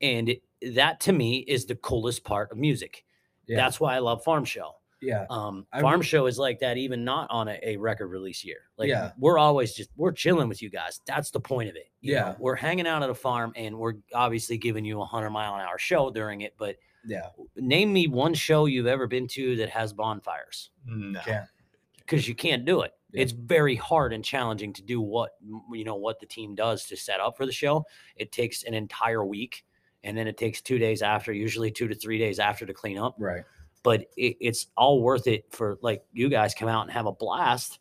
[0.00, 0.42] And it,
[0.74, 3.04] that to me is the coolest part of music.
[3.46, 3.56] Yeah.
[3.56, 4.76] That's why I love Farm Show.
[5.00, 5.26] Yeah.
[5.30, 8.62] Um, Farm re- Show is like that, even not on a, a record release year.
[8.76, 9.12] Like Yeah.
[9.18, 11.00] we're always just we're chilling with you guys.
[11.06, 11.88] That's the point of it.
[12.00, 12.20] you know?
[12.20, 12.34] Yeah.
[12.38, 15.60] we're hanging out at a farm and we're obviously giving you a hundred mile an
[15.60, 16.54] hour show during it.
[16.58, 17.28] But Yeah.
[17.56, 21.20] name me one show you've ever been to that has bonfires No.
[21.98, 22.92] Because you can't do it.
[23.12, 23.22] Yeah.
[23.22, 25.32] It's very hard and challenging to do what
[25.72, 27.84] you know what the team does to set up for the show.
[28.16, 29.64] It takes an entire week,
[30.04, 32.98] and then it takes two days after, usually two to three days after to clean
[32.98, 33.44] up Right.
[33.82, 37.12] But it, it's all worth it for like you guys come out and have a
[37.12, 37.78] blast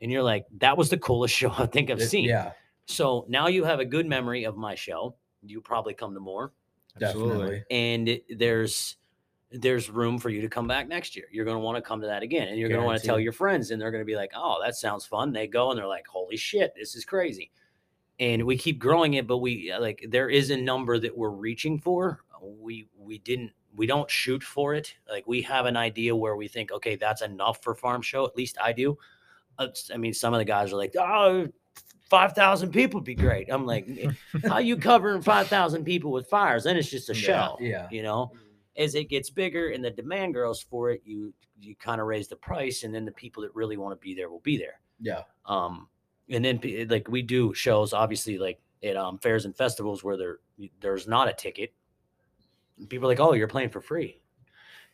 [0.00, 2.24] and you're like that was the coolest show i think i've seen.
[2.26, 2.52] Yeah.
[2.86, 5.14] so now you have a good memory of my show.
[5.42, 6.52] You probably come to more.
[6.98, 7.62] Definitely.
[7.70, 8.96] and it- there's
[9.50, 11.24] there's room for you to come back next year.
[11.32, 13.06] You're going to want to come to that again and you're going to want to
[13.06, 15.32] tell your friends and they're going to be like oh that sounds fun.
[15.32, 17.50] They go and they're like holy shit this is crazy.
[18.20, 21.78] And we keep growing it, but we like there is a number that we're reaching
[21.78, 22.20] for.
[22.42, 24.94] We we didn't we don't shoot for it.
[25.08, 28.26] Like we have an idea where we think, okay, that's enough for farm show.
[28.26, 28.98] At least I do.
[29.58, 31.48] I mean, some of the guys are like, oh,
[32.10, 33.48] 5,000 people would be great.
[33.50, 33.88] I'm like,
[34.46, 36.64] how you covering 5,000 people with fires?
[36.64, 37.88] Then it's just a Yeah, show, yeah.
[37.90, 38.32] you know?
[38.76, 42.28] As it gets bigger and the demand grows for it, you you kind of raise
[42.28, 44.80] the price, and then the people that really want to be there will be there.
[45.00, 45.22] Yeah.
[45.46, 45.88] Um,
[46.30, 50.38] and then like we do shows, obviously, like at um, fairs and festivals where there
[50.80, 51.74] there's not a ticket.
[52.88, 54.20] People are like, oh, you're playing for free.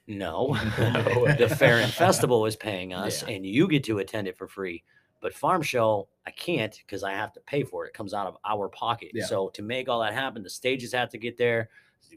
[0.06, 0.54] No,
[1.38, 3.34] the fair and festival is paying us, Yeah.
[3.34, 4.84] and you get to attend it for free.
[5.20, 7.88] But farm show, I can't because I have to pay for it.
[7.88, 9.12] It comes out of our pocket.
[9.14, 9.24] Yeah.
[9.24, 11.70] So to make all that happen, the stages have to get there,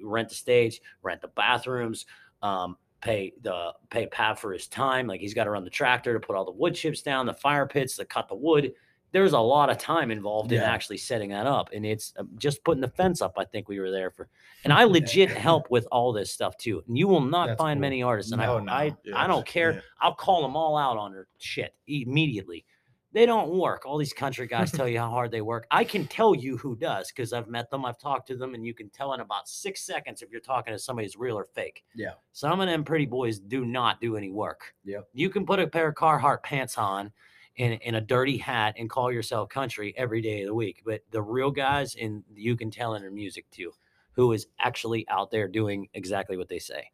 [0.03, 2.05] rent the stage, rent the bathrooms,
[2.41, 5.07] um, pay the pay Pat for his time.
[5.07, 7.33] Like he's got to run the tractor to put all the wood chips down, the
[7.33, 8.73] fire pits to cut the wood.
[9.13, 12.63] There's a lot of time involved in actually setting that up, and it's um, just
[12.63, 13.33] putting the fence up.
[13.37, 14.27] I think we were there for,
[14.63, 16.83] and I legit help with all this stuff too.
[16.87, 17.81] And you will not That's find cool.
[17.81, 18.71] many artists, and No, I, no.
[18.71, 19.73] I, Yeah, I don't care.
[19.73, 19.79] yeah.
[20.01, 22.65] I'll call them all out on their shit immediately.
[23.13, 23.85] They don't work.
[23.85, 25.65] All these country guys tell you how hard they work.
[25.71, 28.63] I can tell you who does because I've met them, I've talked to them, and
[28.65, 31.45] you can tell in about six seconds if you're talking to somebody who's real or
[31.45, 31.83] fake.
[31.95, 32.11] Yeah.
[32.33, 34.75] Some of them pretty boys do not do any work.
[34.83, 35.07] Yep.
[35.13, 37.11] You can put a pair of Carhartt pants on
[37.57, 40.83] and, and a dirty hat and call yourself country every day of the week.
[40.85, 43.71] But the real guys, and you can tell in their music too,
[44.11, 46.89] who is actually out there doing exactly what they say.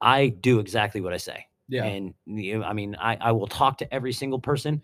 [0.00, 1.46] I do exactly what I say.
[1.68, 1.84] Yeah.
[1.84, 4.82] And you, I mean, I, I will talk to every single person.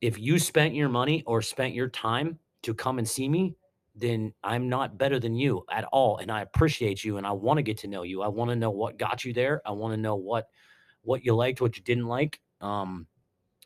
[0.00, 3.56] If you spent your money or spent your time to come and see me,
[3.94, 6.18] then I'm not better than you at all.
[6.18, 8.22] And I appreciate you and I want to get to know you.
[8.22, 9.62] I want to know what got you there.
[9.64, 10.48] I want to know what
[11.02, 12.40] what you liked, what you didn't like.
[12.60, 13.06] Um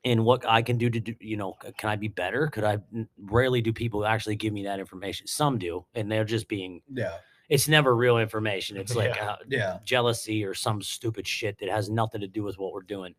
[0.04, 2.48] and what I can do to do, you know, can I be better?
[2.48, 2.78] Could I
[3.18, 5.26] rarely do people actually give me that information?
[5.26, 7.18] Some do, and they're just being yeah.
[7.48, 8.76] it's never real information.
[8.82, 9.30] It's like Yeah.
[9.30, 9.78] uh, Yeah.
[9.84, 13.14] jealousy or some stupid shit that has nothing to do with what we're doing.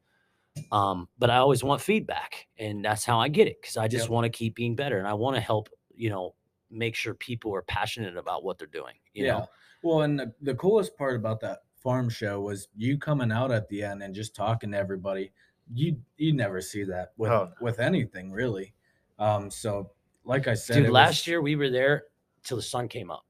[0.72, 4.06] Um, but I always want feedback, and that's how I get it because I just
[4.06, 4.10] Yep.
[4.12, 6.36] want to keep being better, and I want to help, you know,
[6.70, 8.96] make sure people are passionate about what they're doing.
[9.14, 9.32] You yeah.
[9.34, 9.48] know,
[9.84, 13.68] Well, and the, the coolest part about that farm show was you coming out at
[13.70, 15.32] the end and just talking to everybody.
[15.74, 17.52] You you never see that with Oh, no.
[17.66, 18.74] with anything really.
[19.20, 19.92] Um, so
[20.24, 22.04] like I said, dude, last was- year we were there
[22.44, 23.26] till the sun came up.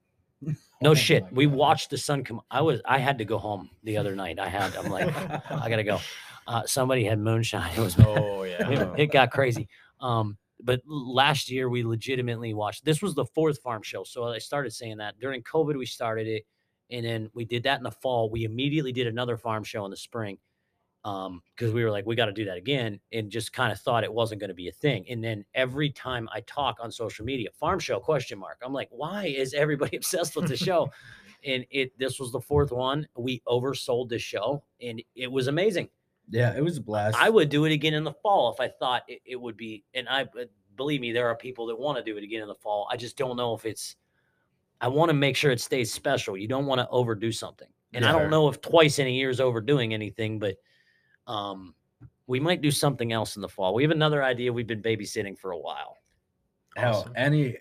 [0.47, 2.41] Oh No my shit, we watched the sun come.
[2.51, 4.39] I was I had to go home the other night.
[4.39, 5.07] I had I'm like
[5.51, 5.99] I gotta go.
[6.47, 7.71] Uh, somebody had moonshine.
[7.77, 8.69] It was Oh yeah.
[8.69, 9.69] it, it got crazy.
[10.01, 12.83] Um, but last year we legitimately watched.
[12.83, 16.27] This was the fourth farm show, so I started saying that during COVID we started
[16.27, 16.45] it,
[16.91, 18.29] and then we did that in the fall.
[18.29, 20.37] We immediately did another farm show in the spring,
[21.05, 23.79] um, because we were like, we got to do that again, and just kind of
[23.79, 25.05] thought it wasn't going to be a thing.
[25.07, 28.57] And then every time I talk on social media, farm show question mark.
[28.65, 30.91] I'm like, why is everybody obsessed with the show?
[31.45, 33.07] and it this was the fourth one.
[33.15, 35.89] We oversold the show, and it was amazing.
[36.29, 37.17] yeah, it was a blast.
[37.19, 39.83] I would do it again in the fall if I thought it, it would be.
[39.93, 40.25] And I
[40.75, 42.87] believe me, there are people that want to do it again in the fall.
[42.91, 43.95] I just don't know if it's.
[44.81, 46.35] I want to make sure it stays special.
[46.35, 49.29] You don't want to overdo something, and I don't know if twice in a year
[49.29, 50.57] is overdoing anything, but
[51.27, 51.73] um,
[52.27, 53.73] we might do something else in the fall.
[53.73, 55.97] We have another idea we've been babysitting for a while.
[56.75, 57.13] Hell, Awesome.
[57.15, 57.57] any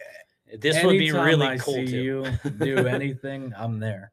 [0.59, 2.03] This would be really I cool see too.
[2.03, 4.13] you do anything, I'm there.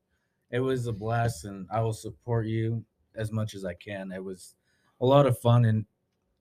[0.52, 2.84] It was a blast, and I will support you
[3.16, 4.12] as much as I can.
[4.12, 4.56] It was
[5.00, 5.86] a lot of fun, and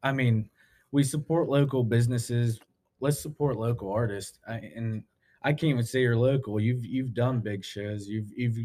[0.03, 0.51] I mean,
[0.93, 2.59] we support local businesses.
[3.01, 4.39] Let's support local artists.
[4.49, 5.05] I, and
[5.43, 6.61] I can't even say you're local.
[6.61, 8.09] You've you've done big shows.
[8.09, 8.59] You've you've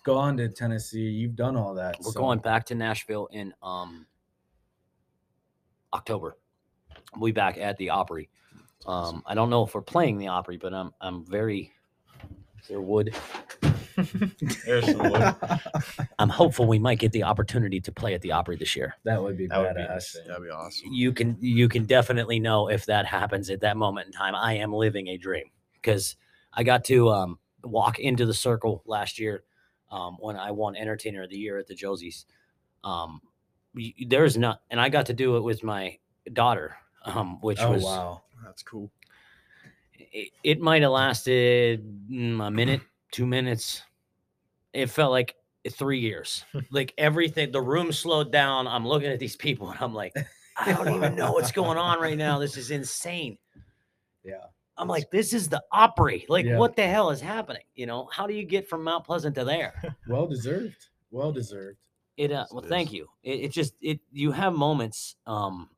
[0.00, 1.00] gone to Tennessee.
[1.08, 1.96] You've done all that.
[2.00, 4.06] We're so- going back to Nashville in um
[5.92, 6.36] October.
[7.16, 8.28] We'll be back at the Opry.
[8.86, 11.72] Um, I don't know if we're playing the Opry, but I'm I'm very
[12.60, 13.14] is there wood.
[14.66, 15.34] There's some wood.
[16.18, 18.94] I'm hopeful we might get the opportunity to play at the Opry this year.
[19.04, 20.16] that would be That would be badass.
[20.26, 20.92] That'd be awesome.
[20.92, 24.34] You can you can definitely know if that happens at that moment in time.
[24.34, 26.16] I am living a dream because
[26.52, 29.44] I got to um, walk into the circle last year
[29.90, 32.24] um, when I won Entertainer of the Year at the Josies.
[32.84, 33.20] Um,
[34.06, 35.98] there's not, and I got to do it with my
[36.32, 38.22] daughter, um, which oh was wow!
[38.44, 38.90] That's cool.
[39.98, 42.80] it, it might have lasted mm, a minute,
[43.12, 43.82] two minutes.
[44.72, 45.34] It felt like
[45.68, 46.44] three years.
[46.70, 48.66] like everything, the room slowed down.
[48.66, 50.14] I'm looking at these people and I'm like,
[50.56, 52.38] I don't even know what's going on right now.
[52.38, 53.36] This is insane.
[54.24, 54.46] Yeah.
[54.80, 56.24] I'm like, this is the Opry.
[56.28, 56.58] Like, Yeah.
[56.58, 57.62] what the hell is happening?
[57.74, 59.74] You know, how do you get from Mount Pleasant to there?
[60.08, 60.88] Well deserved.
[61.10, 61.78] Well deserved.
[62.16, 63.06] It uh, Yes, well, it thank you.
[63.22, 65.68] It, it just it you have moments um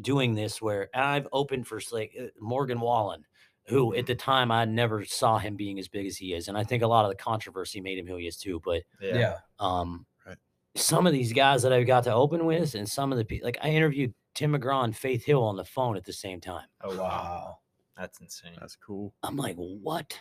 [0.00, 3.24] doing this where I've opened for like uh, Morgan Wallen,
[3.66, 6.58] who at the time I never saw him being as big as he is, and
[6.58, 8.60] I think a lot of the controversy made him who he is too.
[8.64, 9.38] But Yeah.
[9.58, 10.36] um, Right.
[10.74, 13.46] some of these guys that I've got to open with, and some of the people,
[13.46, 16.66] like I interviewed Tim McGraw and Faith Hill on the phone at the same time.
[16.82, 17.58] Oh Wow.
[17.96, 18.56] That's insane.
[18.60, 19.14] That's cool.
[19.22, 20.18] I'm like, what?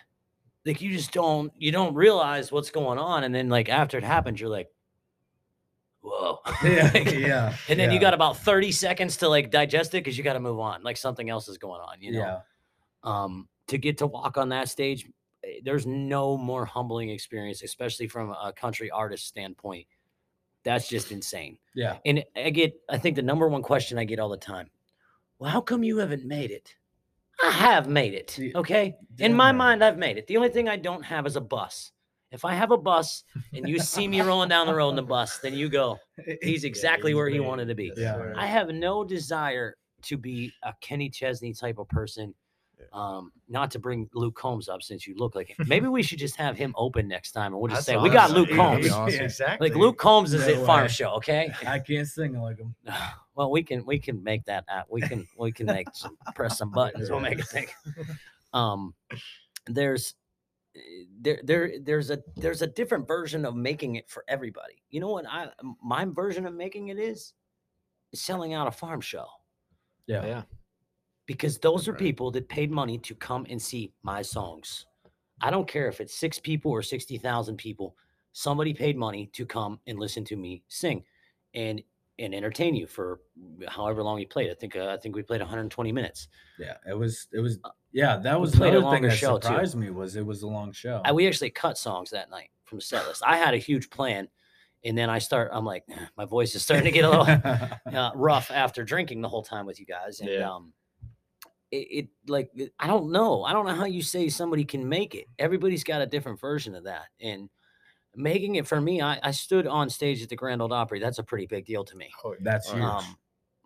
[0.65, 4.03] Like you just don't you don't realize what's going on, and then like after it
[4.03, 4.69] happens, you're like,
[6.05, 6.39] whoa.
[6.63, 6.91] Yeah.
[6.93, 7.55] Like, yeah.
[7.67, 10.39] And then you got about 30 seconds to like digest it because you got to
[10.39, 10.83] move on.
[10.83, 12.19] Like something else is going on, you know?
[12.19, 12.39] Yeah.
[13.03, 15.09] Um, to get to walk on that stage,
[15.43, 19.87] eh, there's no more humbling experience, especially from a country artist standpoint.
[20.63, 21.57] That's just insane.
[21.75, 21.97] Yeah.
[22.05, 24.69] And I get, I think the number one question I get all the time,
[25.37, 26.75] well, how come you haven't made it?
[27.43, 28.39] I have made it.
[28.55, 28.95] Okay.
[29.19, 30.27] In my mind, I've made it.
[30.27, 31.91] The only thing I don't have is a bus.
[32.31, 35.03] If I have a bus and you see me rolling down the road in the
[35.03, 35.97] bus, then you go,
[36.41, 37.91] he's exactly he's where he wanted to be.
[37.95, 38.33] Yeah.
[38.35, 42.33] I have no desire to be a Kenny Chesney type of person.
[42.79, 42.85] Yeah.
[42.93, 45.57] Um, not to bring Luke Combs up since you look like him.
[45.67, 48.09] Maybe we should just have him open next time and we'll just That's say we
[48.09, 48.37] got awesome.
[48.37, 48.91] Luke Yeah, Combs.
[48.91, 49.25] awesome.
[49.25, 49.69] Exactly.
[49.69, 51.51] Like Luke Combs is No at farm show, okay?
[51.67, 52.75] I can't sing like him.
[53.37, 54.85] Well, we can we can make that app.
[54.89, 57.09] We can we can make some, press some buttons.
[57.09, 57.67] We'll make a thing.
[58.53, 58.93] Um,
[59.67, 60.15] there's
[61.19, 64.81] there there there's a there's a different version of making it for everybody.
[64.89, 65.49] You know what I
[65.83, 67.33] my version of making it is,
[68.13, 69.25] is selling out a farm show
[70.07, 70.25] Yeah.
[70.25, 70.41] Yeah.
[71.25, 71.99] Because those are Right.
[71.99, 74.85] people that paid money to come and see my songs.
[75.41, 77.97] I don't care if it's six people or 60,000 people.
[78.31, 81.03] Somebody paid money to come and listen to me sing
[81.53, 81.81] and
[82.17, 83.19] and entertain you for
[83.67, 84.49] however long you played.
[84.49, 86.29] I think uh, I think we played 120 minutes.
[86.57, 86.77] Yeah.
[86.87, 87.27] It was.
[87.33, 87.59] It was.
[87.91, 88.15] Yeah.
[88.17, 89.47] That was the a another thing that show, too.
[89.47, 91.01] surprised me was it was a long show.
[91.03, 93.21] I, we actually cut songs that night from the set list.
[93.25, 94.29] I had a huge plan
[94.85, 95.83] and then I start I'm like
[96.17, 97.27] my voice is starting to get a little
[97.99, 100.21] uh, rough after drinking the whole time with you guys.
[100.21, 100.49] And Yeah.
[100.51, 100.71] um,
[101.75, 103.43] it, it like I don't know.
[103.43, 105.27] I don't know how you say somebody can make it.
[105.39, 107.07] Everybody's got a different version of that.
[107.19, 107.49] And
[108.15, 110.99] making it for me, I, I stood on stage at the Grand Ole Opry.
[110.99, 112.11] That's a pretty big deal to me.
[112.23, 112.37] Oh, yeah.
[112.43, 112.83] That's huge.
[112.83, 113.17] Um,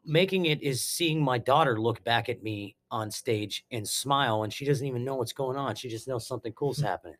[0.05, 4.53] making it is seeing my daughter look back at me on stage and smile, and
[4.53, 5.75] she doesn't even know what's going on.
[5.75, 7.17] She just knows something cool's happening.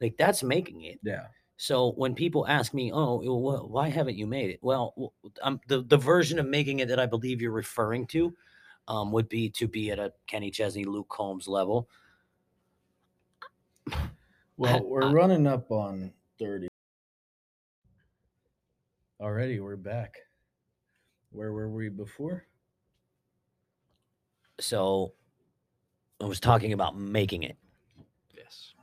[0.00, 1.00] Like that's making it.
[1.02, 1.26] yeah.
[1.56, 5.60] So when people ask me, "Oh, well, why haven't you made it?" Well, w- um,
[5.68, 8.34] the the version of making it that I believe you're referring to
[8.90, 11.88] um, would be to be at a Kenny Chesney, Luke Combs level.
[14.56, 16.68] Well, we're I- running up on 30.
[19.18, 20.16] Already, we're back.
[21.32, 22.44] Where were we before?
[24.60, 25.14] So
[26.20, 27.56] I was talking about making it.
[28.36, 28.74] Yes.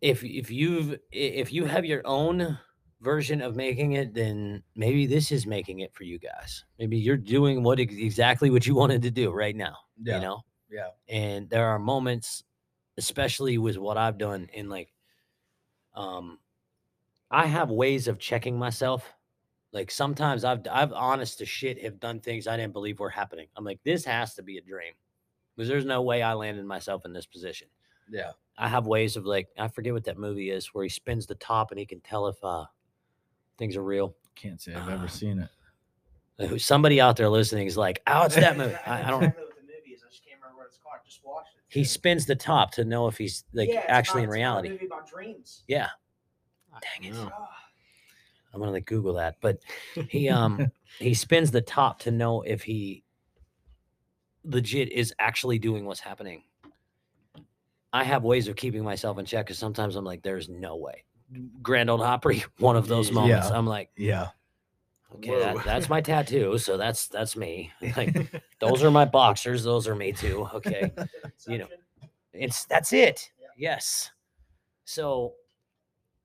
[0.00, 2.56] If if you've if you have your own
[3.04, 6.64] version of making it, then maybe this is making it for you guys.
[6.78, 9.76] Maybe you're doing what exactly what you wanted to do right now.
[10.02, 10.16] Yeah.
[10.16, 10.44] You know.
[10.70, 10.88] Yeah.
[11.08, 12.42] and there are moments
[12.96, 14.92] especially with what i've done in like
[15.94, 16.38] um
[17.30, 19.12] i have ways of checking myself
[19.72, 23.46] like sometimes i've i've honest to shit have done things i didn't believe were happening
[23.56, 24.94] i'm like this has to be a dream
[25.54, 27.68] because there's no way i landed myself in this position
[28.10, 28.32] Yeah.
[28.58, 31.36] i have ways of like i forget what that movie is where he spins the
[31.36, 32.64] top and he can tell if uh
[33.58, 35.08] things are real Can't say I've ever ah.
[35.08, 35.38] seen
[36.40, 36.60] it.
[36.60, 39.56] Somebody out there listening is like oh it's that movie I, I don't exactly what
[39.56, 40.02] the movie is.
[40.04, 40.96] I just can't remember what it's called.
[41.06, 44.28] Just watched he spins the top to know if he's like Yeah, actually about- in
[44.30, 45.62] it's a reality movie about dreams.
[45.68, 45.88] yeah
[46.72, 47.16] ah, Dang it.
[47.16, 47.28] Oh,
[48.52, 49.36] I'm gonna like Google that.
[49.40, 49.60] But
[50.08, 50.66] he um
[50.98, 53.02] he spins the top to know if he
[54.44, 56.42] legit is actually doing what's happening.
[57.92, 61.04] I have ways of keeping myself in check because sometimes I'm like, there's no way.
[61.62, 63.14] Grand Ole Opry, one of those Yeah.
[63.14, 63.50] moments.
[63.50, 64.28] I'm like, Yeah.
[65.16, 67.72] okay, that, that's my tattoo, so that's that's me.
[67.96, 68.14] Like
[68.60, 70.48] those are my boxers, those are me too.
[70.54, 70.92] Okay.
[71.46, 71.68] You know,
[72.32, 73.30] it's that's it.
[73.38, 73.48] Yeah.
[73.58, 74.10] Yes.
[74.86, 75.34] So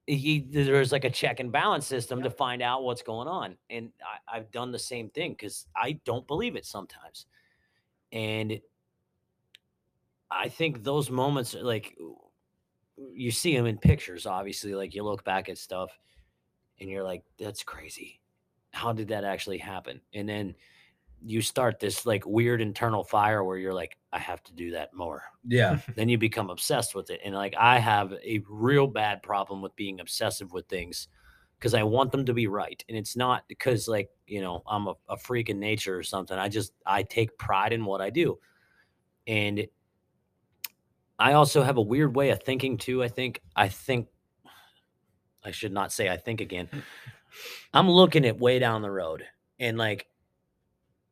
[0.08, 3.58] he there's like a check and balance system to find out what's going on.
[3.70, 7.26] And I, I've done the same thing because I don't believe it sometimes.
[8.14, 8.62] And
[10.32, 11.98] I think those moments like
[13.14, 14.76] you see them in pictures, obviously.
[14.76, 15.98] Like you look back at stuff
[16.80, 18.20] and you're like, that's crazy.
[18.72, 20.02] How did that actually happen?
[20.14, 20.56] And then
[21.22, 24.94] you start this like weird internal fire where you're like, I have to do that
[24.94, 25.80] more Yeah.
[25.96, 27.20] then you become obsessed with it.
[27.24, 31.08] And like I have a real bad problem with being obsessive with things
[31.58, 32.82] because I want them to be right.
[32.88, 36.38] And it's not because like, you know, I'm a, a freak in nature or something.
[36.38, 38.40] I just I take pride in what I do.
[39.28, 39.68] And
[41.20, 43.04] I also have a weird way of thinking too.
[43.04, 44.08] I think I think
[45.44, 46.70] I should not say I think again.
[47.74, 49.26] I'm looking at way down the road
[49.60, 50.08] and like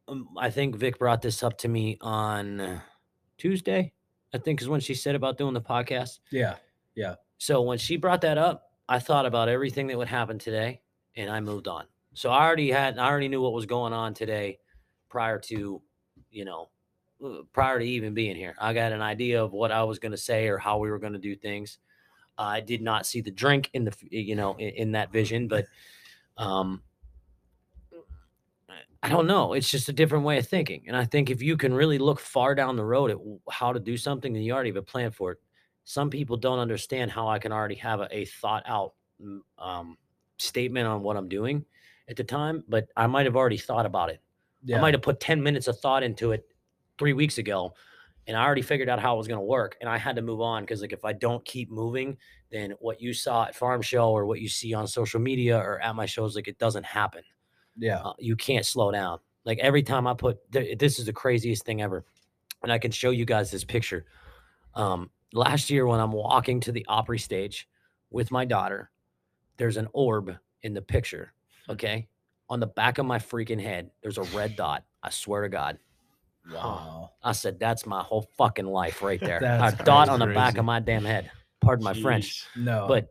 [0.07, 2.81] um, I think Vic brought this up to me on
[3.37, 3.93] Tuesday.
[4.33, 6.19] I think is when she said about doing the podcast.
[6.31, 6.55] Yeah.
[6.95, 7.15] Yeah.
[7.37, 10.81] So when she brought that up, I thought about everything that would happen today
[11.15, 11.85] and I moved on.
[12.13, 14.59] So I already had I already knew what was going on today
[15.09, 15.81] prior to,
[16.31, 16.69] you know,
[17.53, 18.55] prior to even being here.
[18.59, 20.99] I got an idea of what I was going to say or how we were
[20.99, 21.80] going to do things.
[22.38, 25.65] I did not see the drink in the you know in, in that vision, but
[26.38, 26.82] um
[29.03, 29.53] I don't know.
[29.53, 30.84] It's just a different way of thinking.
[30.88, 33.18] And I think if you can really look far down the road at
[33.49, 35.38] how to do something, then you already have a plan for it.
[35.86, 38.93] Some people don't understand how I can already have a, a thought out
[39.59, 39.97] um,
[40.38, 41.63] statement on what I'm doing
[42.09, 44.20] at the time, but I might have already thought about it.
[44.63, 44.78] Yeah.
[44.78, 46.45] I might have put 10 minutes of thought into it
[46.97, 47.73] three weeks ago
[48.27, 49.77] and I already figured out how it was going to work.
[49.79, 52.17] And I had to move on because, like, if I don't keep moving,
[52.51, 55.79] then what you saw at Farm Show or what you see on social media or
[55.79, 57.23] at my shows, like, it doesn't happen
[57.77, 57.97] yeah.
[57.99, 59.19] uh, you can't slow down.
[59.45, 62.05] Like every time I put th- this is the craziest thing ever,
[62.63, 64.05] and I can show you guys this picture.
[64.73, 67.67] Um, last year when I'm walking to the Opry stage
[68.09, 68.91] with my daughter,
[69.57, 71.33] there's an orb in the picture.
[71.69, 72.07] Okay,
[72.49, 74.83] on the back of my freaking head, there's a red dot.
[75.03, 75.77] I swear to God.
[76.51, 77.11] Wow.
[77.23, 79.37] I said that's my whole fucking life right there.
[79.43, 81.31] A dot on the back of my damn head.
[81.61, 82.85] Pardon my French No.
[82.87, 83.09] but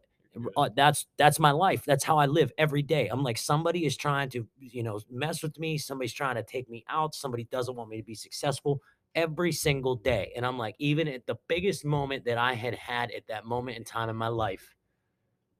[0.57, 3.97] uh, that's that's my life that's how i live every day i'm like somebody is
[3.97, 7.75] trying to you know mess with me somebody's trying to take me out somebody doesn't
[7.75, 8.81] want me to be successful
[9.15, 13.11] every single day and i'm like even at the biggest moment that i had had
[13.13, 14.75] at that moment in time in my life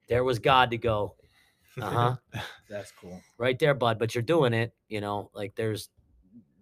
[0.09, 1.15] there was god to go
[1.81, 2.15] uh-huh
[2.69, 3.19] that's cool.
[3.37, 5.89] right there bud but you're doing it you know like there's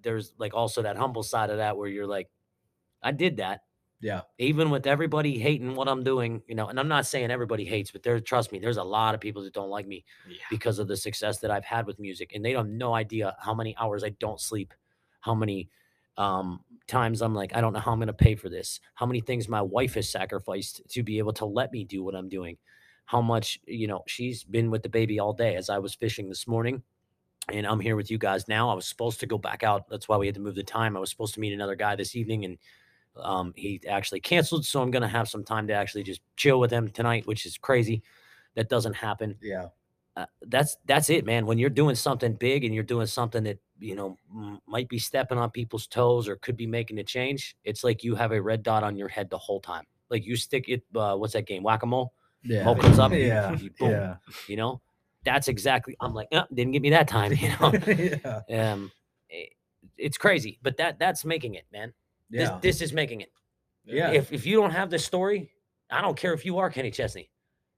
[0.06, 2.30] there's like also that humble side of that where you're like
[3.04, 3.62] i did that
[4.02, 4.22] Yeah.
[4.38, 7.92] even with everybody hating what I'm doing, you know, and I'm not saying everybody hates,
[7.92, 10.38] but there, trust me, there's a lot of people that don't like me yeah.
[10.50, 13.36] because of the success that I've had with music, and they don't have no idea
[13.40, 14.74] how many hours I don't sleep,
[15.22, 15.70] how many
[16.18, 19.06] um, times I'm like, I don't know how I'm going to pay for this, how
[19.06, 22.30] many things my wife has sacrificed to be able to let me do what I'm
[22.30, 22.58] doing,
[23.06, 26.30] how much, you know, she's been with the baby all day as I was fishing
[26.30, 26.84] this morning.
[27.52, 28.70] And I'm here with you guys now.
[28.70, 29.88] I was supposed to go back out.
[29.90, 30.98] That's why we had to move the time.
[30.98, 32.58] I was supposed to meet another guy this evening, and
[33.18, 34.66] um, he actually canceled.
[34.66, 37.46] So I'm going to have some time to actually just chill with him tonight, which
[37.46, 38.02] is crazy.
[38.56, 39.36] That doesn't happen.
[39.42, 39.68] Yeah.
[40.18, 41.46] Uh, that's that's it, man.
[41.46, 44.98] When you're doing something big and you're doing something that you know m- might be
[44.98, 48.42] stepping on people's toes or could be making a change, it's like you have a
[48.42, 49.84] red dot on your head the whole time.
[50.10, 50.84] Like you stick it.
[50.96, 51.64] Uh, what's that game?
[51.64, 52.14] Whack a mole.
[52.44, 52.64] Yeah.
[52.64, 53.12] Mo comes up.
[53.14, 53.52] Yeah.
[53.58, 54.16] you- boom, Yeah.
[54.48, 54.82] You know,
[55.26, 55.96] that's exactly.
[56.00, 57.32] I'm like, "Uh, didn't get me that time.
[57.40, 57.74] You know,
[58.48, 58.72] yeah.
[58.74, 58.92] um,
[59.30, 59.54] it-
[59.98, 61.94] it's crazy, but that that's making it, man.
[62.30, 62.60] This, Yeah.
[62.62, 63.32] this is making it
[63.86, 64.12] Yeah.
[64.12, 65.52] if if you don't have the story,
[65.90, 67.30] I don't care if you are Kenny Chesney.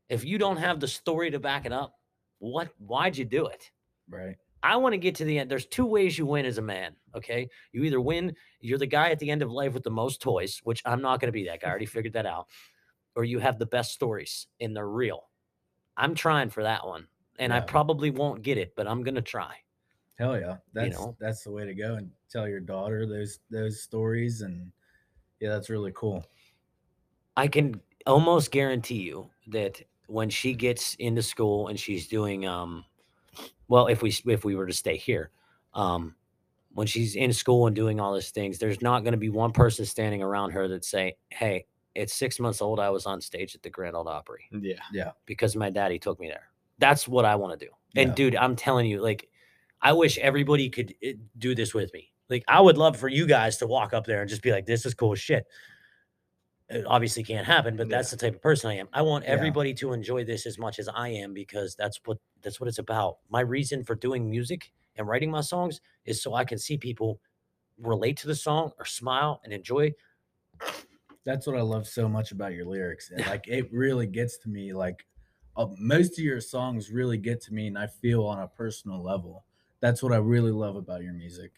[0.10, 1.94] If you don't have the story to back it up,
[2.40, 3.70] what why'd you do it?
[4.10, 4.36] Right.
[4.64, 5.52] I want to get to the end.
[5.52, 6.96] There's two ways you win as a man.
[7.16, 7.48] Okay.
[7.74, 10.60] You either win, you're the guy at the end of life with the most toys,
[10.64, 11.68] which I'm not going to be that guy.
[11.68, 12.48] I already figured that out.
[13.16, 15.30] Or you have the best stories and they're real.
[15.96, 17.08] I'm trying for that one.
[17.40, 19.56] And I probably won't get it, but I'm going to try.
[20.18, 20.58] Hell yeah.
[20.74, 21.16] That's know?
[21.20, 24.72] that's the way to go and tell your daughter those those stories and
[25.40, 26.26] yeah, that's really cool.
[27.36, 32.86] I can almost guarantee you that when she gets into school and she's doing um
[33.68, 35.30] well if we if we were to stay here
[35.74, 36.16] um
[36.74, 39.52] when she's in school and doing all these things there's not going to be one
[39.52, 41.66] person standing around her that say hey
[41.96, 45.12] it's 6 months old I was on stage at the Grand Ole Opry yeah Yeah.
[45.26, 46.48] because my daddy took me there
[46.80, 48.16] that's what I want to do and Yeah.
[48.16, 49.30] dude I'm telling you like
[49.82, 53.26] I wish everybody could eh, do this with me like I would love for you
[53.28, 55.46] guys to walk up there and just be like this is cool as shit
[56.70, 58.90] it obviously can't happen, but that's the type of person I am.
[58.92, 59.32] I want Yeah.
[59.32, 62.78] everybody to enjoy this as much as I am because that's what that's what it's
[62.80, 63.20] about.
[63.30, 67.22] My reason for doing music and writing my songs is so I can see people
[67.78, 69.94] relate to the song or smile and enjoy.
[71.24, 73.12] That's what I love so much about your lyrics.
[73.12, 75.06] And like it really gets to me like
[75.58, 79.02] uh, most of your songs really get to me and I feel on a personal
[79.02, 79.44] level.
[79.80, 81.52] That's what I really love about your music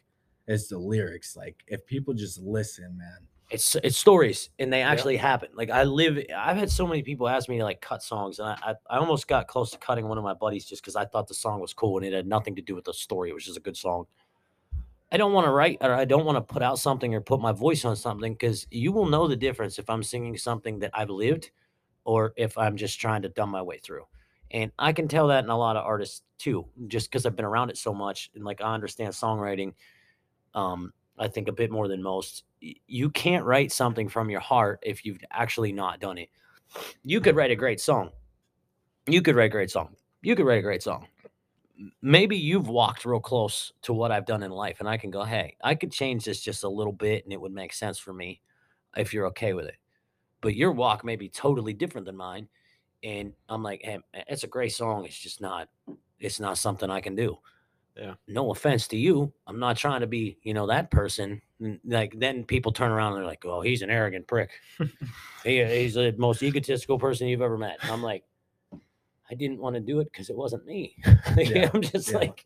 [0.47, 1.35] is the lyrics.
[1.35, 3.27] Like if people just listen, man.
[3.51, 5.49] It's it's stories and they actually happen.
[5.55, 8.47] Like I live I've had so many people ask me to like cut songs and
[8.47, 11.05] I I, I almost got close to cutting one of my buddies just because I
[11.05, 13.31] thought the song was cool and it had nothing to do with the story.
[13.31, 14.05] It was just a good song.
[15.11, 17.41] I don't want to write or I don't want to put out something or put
[17.41, 20.91] my voice on something because you will know the difference if I'm singing something that
[20.93, 21.49] I've lived
[22.05, 24.05] or if I'm just trying to dumb my way through.
[24.51, 27.45] And I can tell that in a lot of artists too, just because I've been
[27.45, 29.73] around it so much and like I understand songwriting.
[30.55, 32.43] Um, I think a bit more than most.
[32.59, 36.29] You can't write something from your heart if you've actually not done it.
[37.03, 38.11] You could write a great song.
[39.07, 39.95] You could write a great song.
[40.21, 41.07] You could write a great song.
[42.01, 45.23] Maybe you've walked real close to what I've done in life, and I can go,
[45.23, 48.13] hey, I could change this just a little bit and it would make sense for
[48.13, 48.41] me.
[48.97, 49.75] if you're okay with it.
[50.41, 52.47] But your walk may be totally different than mine.
[53.03, 55.05] And I'm like, hey, it's a great song.
[55.05, 55.69] It's just not,
[56.19, 57.37] it's not something I can do.
[57.95, 58.13] Yeah.
[58.27, 59.31] No offense to you.
[59.47, 61.41] I'm not trying to be, you know, that person.
[61.85, 64.51] Like then people turn around and they're like, oh, he's an arrogant prick.
[65.43, 67.77] he, he's the most egotistical person you've ever met.
[67.81, 68.23] And I'm like,
[69.31, 70.95] I didn't want to do it because it wasn't me.
[71.37, 72.17] Yeah, I'm just yeah.
[72.17, 72.45] like,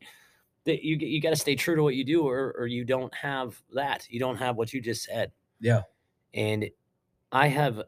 [0.65, 3.13] that you you got to stay true to what you do, or or you don't
[3.13, 4.07] have that.
[4.09, 5.31] You don't have what you just said.
[5.59, 5.81] Yeah.
[6.33, 6.69] And
[7.33, 7.81] I have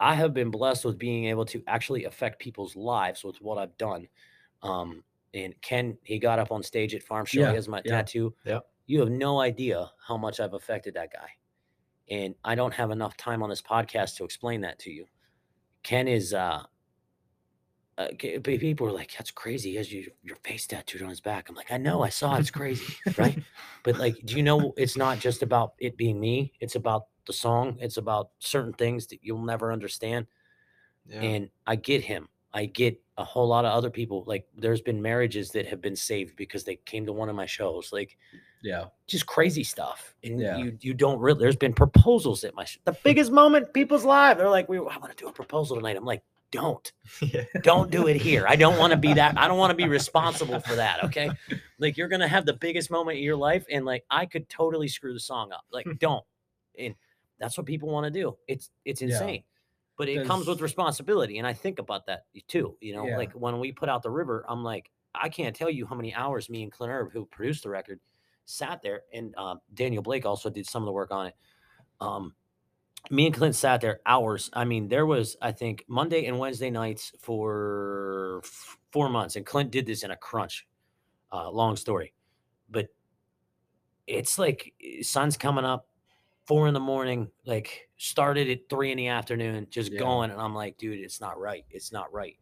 [0.00, 3.76] I have been blessed with being able to actually affect people's lives with what I've
[3.76, 4.08] done.
[4.62, 5.02] Um,
[5.34, 7.40] and Ken, he got up on stage at Farm Show.
[7.40, 7.96] Yeah, He has my yeah.
[7.96, 8.34] tattoo.
[8.44, 8.60] Yeah.
[8.86, 11.28] You have no idea how much I've affected that guy.
[12.10, 15.06] And I don't have enough time on this podcast to explain that to you.
[15.82, 16.62] Ken is uh
[17.98, 18.08] uh,
[18.42, 21.48] people were like, "That's crazy." He has your, your face tattooed on his back.
[21.48, 22.40] I'm like, I know, I saw it.
[22.40, 23.38] It's crazy, right?
[23.82, 26.52] But like, do you know it's not just about it being me?
[26.60, 27.76] It's about the song.
[27.80, 30.26] It's about certain things that you'll never understand.
[31.06, 31.20] Yeah.
[31.20, 32.28] And I get him.
[32.52, 34.24] I get a whole lot of other people.
[34.26, 37.46] Like, there's been marriages that have been saved because they came to one of my
[37.46, 37.90] shows.
[37.92, 38.16] Like,
[38.62, 38.86] Yeah.
[39.06, 40.14] just crazy stuff.
[40.24, 40.56] And Yeah.
[40.56, 41.38] you you don't really.
[41.40, 44.38] There's been proposals at my sh- the biggest moment in people's lives.
[44.38, 46.22] They're like, "We I want to do a proposal tonight." I'm like,
[46.54, 46.92] "Don't."
[47.22, 47.44] yeah.
[47.62, 48.46] don't do it here.
[48.48, 49.38] I don't want to be that.
[49.38, 51.04] I don't want to be responsible for that.
[51.04, 51.30] Okay.
[51.78, 54.88] Like you're gonna have the biggest moment of your life, and like I could totally
[54.88, 55.64] screw the song up.
[55.72, 56.24] Like don't.
[56.78, 56.94] And
[57.38, 58.36] that's what people want to do.
[58.48, 59.08] It's it's Yeah.
[59.08, 59.44] insane.
[59.96, 61.38] But it comes with responsibility.
[61.38, 62.76] And I think about that too.
[62.80, 63.16] You know, Yeah.
[63.16, 66.12] like when we put out the river, I'm like, I can't tell you how many
[66.14, 68.00] hours me and Clint Herb, who produced the record,
[68.44, 71.34] sat there, and uh, Daniel Blake also did some of the work on it.
[72.00, 72.34] Um,
[73.10, 74.50] me and Clint sat there hours.
[74.52, 79.44] I mean, there was, I think, Monday and Wednesday nights for f- four months, and
[79.44, 80.66] Clint did this in a crunch.
[81.32, 82.14] Uh, long story,
[82.70, 82.86] but
[84.06, 85.88] it's like eh, sun's coming up,
[86.46, 87.28] four in the morning.
[87.44, 89.98] Like started at three in the afternoon, just Yeah.
[89.98, 91.64] going, and I'm like, dude, it's not right.
[91.70, 92.36] It's not right.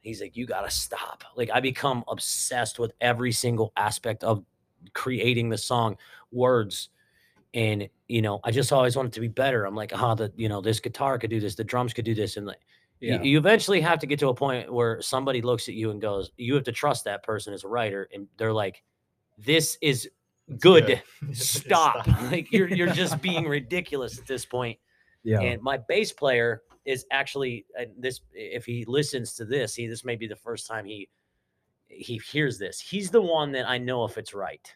[0.00, 1.22] He's like, you gotta stop.
[1.36, 4.44] Like I become obsessed with every single aspect of
[4.92, 5.96] creating the song,
[6.32, 6.88] words,
[7.54, 9.64] and you know, I just always wanted to be better.
[9.64, 12.14] I'm like, ah, the you know, this guitar could do this, the drums could do
[12.14, 12.60] this, and like
[13.00, 13.22] you- Yeah.
[13.22, 16.30] you, eventually have to get to a point where somebody looks at you and goes,
[16.36, 18.82] you have to trust that person as a writer, and they're like,
[19.38, 20.08] this is
[20.60, 21.02] good.
[21.32, 22.06] Stop.
[22.30, 24.78] like you're you're just being ridiculous at this point.
[25.24, 25.40] Yeah.
[25.40, 28.20] And my bass player is actually uh, this.
[28.32, 31.08] If he listens to this, he this may be the first time he
[31.86, 32.80] he hears this.
[32.80, 34.72] He's the one that I know if it's right.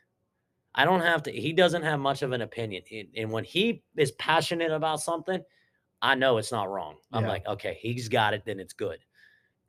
[0.78, 1.32] I don't have to.
[1.32, 2.82] He doesn't have much of an opinion,
[3.16, 5.42] and, when he is passionate about something,
[6.02, 6.96] I know it's not wrong.
[7.12, 7.30] I'm Yeah.
[7.30, 8.98] like, okay, he's got it, then it's good.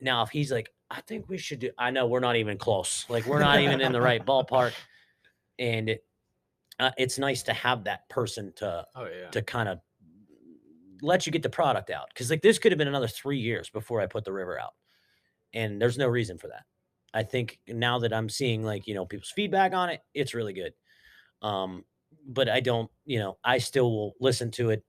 [0.00, 1.70] Now, if he's like, I think we should do.
[1.78, 3.06] I know we're not even close.
[3.08, 4.74] Like we're not even in the right ballpark,
[5.58, 6.04] and it,
[6.78, 9.30] uh, it's nice to have that person to Oh yeah.
[9.30, 9.80] to kind of
[11.00, 12.08] let you get the product out.
[12.10, 14.74] Because like this could have been another three years before I put the river out,
[15.54, 16.64] and there's no reason for that.
[17.14, 20.52] I think now that I'm seeing like you know people's feedback on it, it's really
[20.52, 20.74] good.
[21.42, 21.84] Um,
[22.26, 24.84] but I don't, you know, I still will listen to it.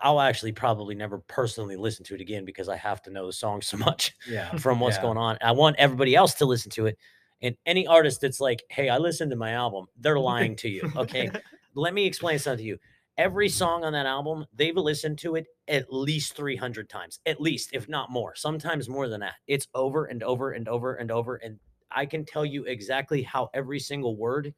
[0.00, 3.32] I'll actually probably never personally listen to it again because I have to know the
[3.32, 4.54] song so much yeah.
[4.56, 5.02] from what's Yeah.
[5.02, 5.38] going on.
[5.40, 6.98] I want everybody else to listen to it.
[7.42, 10.90] And any artist that's like, hey, I listened to my album, they're lying to you.
[10.96, 11.30] Okay.
[11.74, 12.78] Let me explain something to you.
[13.16, 17.70] Every song on that album, they've listened to it at least 300 times, at least,
[17.72, 19.34] if not more, sometimes more than that.
[19.46, 21.36] It's over and over and over and over.
[21.36, 21.60] And
[21.92, 24.52] I can tell you exactly how every single word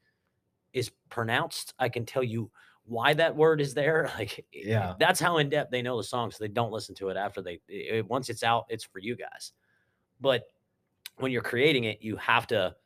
[0.76, 1.74] is pronounced.
[1.78, 2.50] I can tell you
[2.84, 4.10] why that word is there.
[4.18, 4.94] Like, Yeah.
[5.00, 6.30] that's how in depth they know the song.
[6.30, 8.98] So they don't listen to it after they, i- i- once it's out, it's for
[9.00, 9.52] you guys.
[10.20, 10.44] But
[11.16, 12.76] when you're creating it, you have to,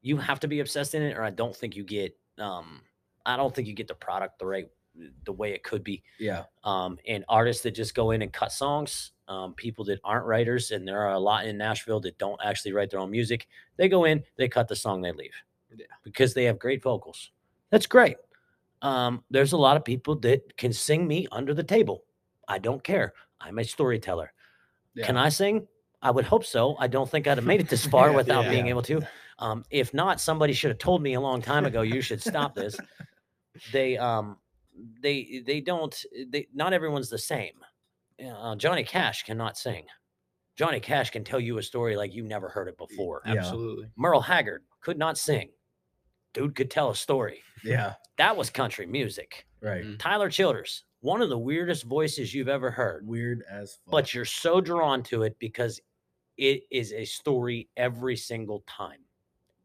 [0.00, 2.80] you have to be obsessed in it, or I don't think you get, um,
[3.24, 4.68] I don't think you get the product the right,
[5.24, 6.02] the way it could be.
[6.18, 6.44] Yeah.
[6.64, 10.70] Um, and artists that just go in and cut songs, um, people that aren't writers,
[10.72, 13.46] and there are a lot in Nashville that don't actually write their own music.
[13.76, 15.34] They go in, they cut the song, they leave,
[15.76, 15.86] Yeah.
[16.02, 17.30] because they have great vocals.
[17.70, 18.16] That's great.
[18.82, 22.04] Um, there's a lot of people that can sing me under the table.
[22.48, 23.12] I don't care.
[23.40, 24.32] I'm a storyteller.
[25.02, 25.66] Can I sing?
[26.02, 26.76] I would hope so.
[26.78, 28.50] I don't think I'd have made it this far Yeah, without yeah.
[28.50, 29.00] being able to.
[29.38, 31.82] Um, if not, somebody should have told me a long time ago.
[31.82, 32.76] You should stop this.
[33.72, 34.36] They um,
[35.00, 35.94] they they don't.
[36.28, 37.54] They not everyone's the same.
[38.24, 39.84] Uh, Johnny Cash cannot sing.
[40.56, 43.22] Johnny Cash can tell you a story like you never heard it before.
[43.26, 43.34] Yeah.
[43.34, 43.86] Absolutely.
[43.96, 45.50] Merle Haggard could not sing.
[46.34, 47.42] Dude could tell a story.
[47.64, 47.94] Yeah.
[48.18, 49.46] That was country music.
[49.60, 49.84] Right.
[49.84, 49.98] Mm.
[49.98, 53.92] Tyler Childers, one of the weirdest voices you've ever heard Weird as fuck.
[53.92, 55.80] but you're so drawn to it because
[56.38, 58.98] it is a story every single time.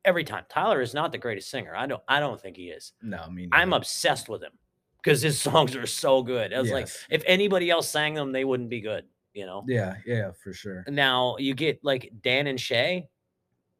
[0.05, 0.45] Every time.
[0.49, 1.75] Tyler is not the greatest singer.
[1.75, 2.93] I don't I don't think he is.
[3.01, 4.53] no, I mean I'm obsessed with him
[5.03, 6.53] because his songs are so good.
[6.53, 9.05] I was like, if anybody else sang them, they wouldn't be good.
[9.33, 9.63] You know.
[9.67, 10.83] Yeah, yeah, for sure.
[10.87, 13.07] Now you get like Dan and Shay,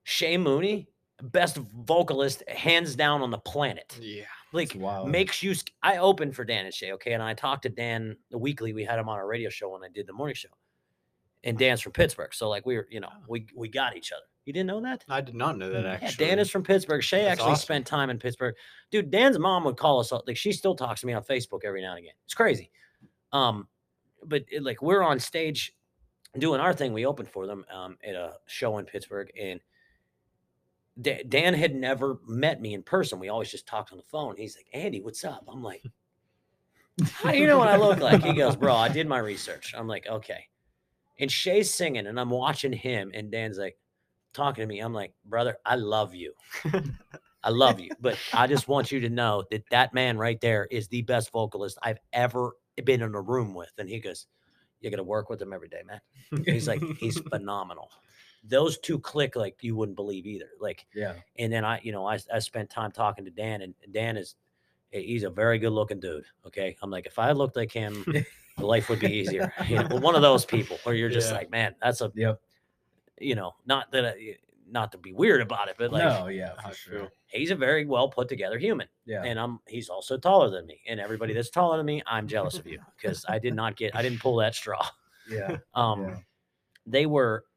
[0.04, 0.88] Shay Mooney,
[1.24, 3.98] best vocalist hands down on the planet.
[4.02, 4.26] Yeah.
[4.54, 5.54] Like makes you.
[5.84, 8.74] I opened for Dan and Shay, okay, and I talked to Dan the weekly.
[8.74, 10.50] We had him on our radio show when I did the morning show,
[11.44, 14.24] and Dan's from Pittsburgh, so like we were, you know, we we got each other.
[14.46, 15.04] You didn't know that?
[15.10, 16.26] I did not know that actually.
[16.26, 17.04] Yeah, Dan is from Pittsburgh.
[17.04, 17.66] Shay That's actually awesome.
[17.66, 18.56] spent time in Pittsburgh.
[18.90, 20.14] Dude, Dan's mom would call us.
[20.26, 22.14] Like she still talks to me on Facebook every now and again.
[22.24, 22.72] It's crazy.
[23.34, 23.68] Um,
[24.24, 25.76] but it, like we're on stage
[26.40, 26.94] doing our thing.
[26.94, 29.60] We opened for them um, at a show in Pittsburgh, and
[31.00, 33.20] Da- Dan had never met me in person.
[33.20, 34.36] We always just talked on the phone.
[34.38, 35.84] He's like, "Andy, what's up?" I'm like,
[37.14, 39.74] "How do you know what I look like?" He goes, "Bro, I did my research."
[39.78, 40.48] I'm like, "Okay."
[41.20, 43.78] And Shay's singing, and I'm watching him, and Dan's like
[44.34, 44.80] talking to me.
[44.80, 46.34] I'm like, "Brother, I love you."
[47.44, 50.68] I love you, but I just want you to know that that man right there
[50.70, 53.72] is the best vocalist I've ever been in a room with.
[53.78, 54.28] And he goes,
[54.82, 56.02] "You're gonna work with him every day, man."
[56.46, 57.92] He's like, he's phenomenal.
[58.48, 60.50] Those two click like you wouldn't believe either.
[60.60, 61.16] Like, Yeah.
[61.38, 64.36] and then I, you know, I, I spent time talking to Dan, and Dan is,
[64.92, 66.26] he's a very good looking dude.
[66.46, 68.06] Okay, I'm like, if I looked like him,
[68.58, 69.52] life would be easier.
[69.68, 71.38] You know, one of those people where you're just Yeah.
[71.38, 72.40] like, man, that's a, Yep.
[73.20, 74.38] you know, not that, I,
[74.70, 77.12] not to be weird about it, but like, no, yeah, I for sure.
[77.28, 79.24] he's a very well put together human Yeah.
[79.24, 80.82] and I'm he's also taller than me.
[80.90, 83.96] And everybody that's taller than me, I'm jealous of you because I did not get
[83.96, 84.86] I didn't pull that straw.
[85.30, 85.58] yeah.
[85.74, 86.18] Um Yeah.
[86.86, 87.57] they were eh,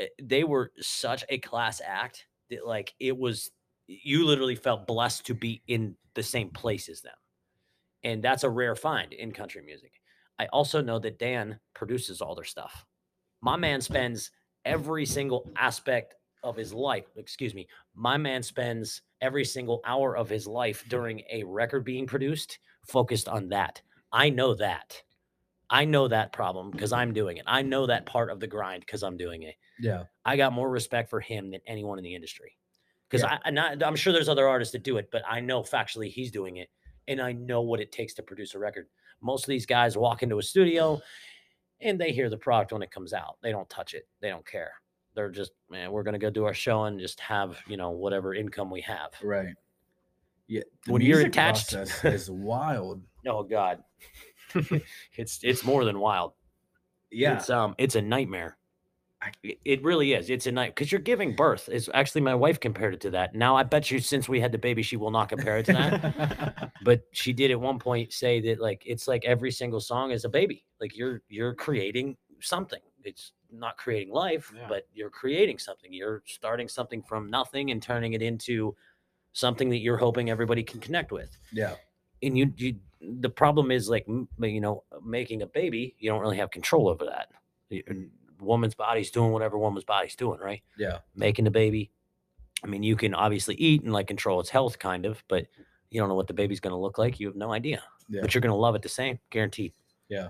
[0.00, 3.50] Eh, they were such a class act that like it was
[3.86, 7.14] you literally felt blessed to be in the same place as them.
[8.02, 9.92] And that's a rare find in country music.
[10.38, 12.86] I also know that Dan produces all their stuff.
[13.42, 14.30] My man spends
[14.64, 20.28] every single aspect of his life, excuse me, my man spends every single hour of
[20.28, 23.82] his life during a record being produced focused on that.
[24.12, 25.02] I know that.
[25.70, 27.00] I know that problem because mm-hmm.
[27.00, 27.44] I'm doing it.
[27.46, 29.54] I know that part of the grind because I'm doing it.
[29.78, 30.04] Yeah.
[30.24, 32.56] I got more respect for him than anyone in the industry.
[33.08, 33.38] Because Yeah.
[33.44, 36.10] I, I'm not, I'm sure there's other artists that do it, but I know factually
[36.10, 36.68] he's doing it,
[37.06, 38.86] and I know what it takes to produce a record.
[39.22, 41.00] Most of these guys walk into a studio,
[41.80, 43.36] and they hear the product when it comes out.
[43.42, 44.08] They don't touch it.
[44.20, 44.72] They don't care.
[45.14, 48.34] They're just, man, we're gonna go do our show and just have you know whatever
[48.34, 49.10] income we have.
[49.22, 49.54] Right.
[50.46, 50.62] Yeah.
[50.86, 53.02] When you're attached- is wild.
[53.26, 53.82] Oh God,
[55.16, 56.32] it's it's more than wild.
[57.10, 57.36] Yeah.
[57.36, 58.56] It's um it's a nightmare.
[59.42, 60.30] It, really is.
[60.30, 61.68] It's a night because you're giving birth.
[61.68, 63.34] Is actually my wife compared it to that.
[63.34, 65.72] Now I bet you since we had the baby, she will not compare it to
[65.74, 66.72] that.
[66.84, 70.24] but she did at one point say that like it's like every single song is
[70.24, 70.64] a baby.
[70.80, 72.80] Like you're you're creating something.
[73.04, 74.66] It's not creating life, Yeah.
[74.68, 75.92] but you're creating something.
[75.92, 78.74] You're starting something from nothing and turning it into
[79.32, 81.74] something that you're hoping everybody can connect with yeah.
[82.22, 86.36] and you, you the problem is like you know making a baby you don't really
[86.36, 87.28] have control over that.
[88.40, 90.62] Woman's body's doing whatever woman's body's doing right?
[90.78, 90.98] Yeah.
[91.14, 91.90] making the baby
[92.62, 95.46] i mean you can obviously eat and like control its health kind of but
[95.90, 97.82] you don't know what the baby's going to look like you have no idea.
[98.08, 98.20] Yeah.
[98.22, 99.72] but you're going to love it the same guaranteed.
[100.08, 100.28] Yeah.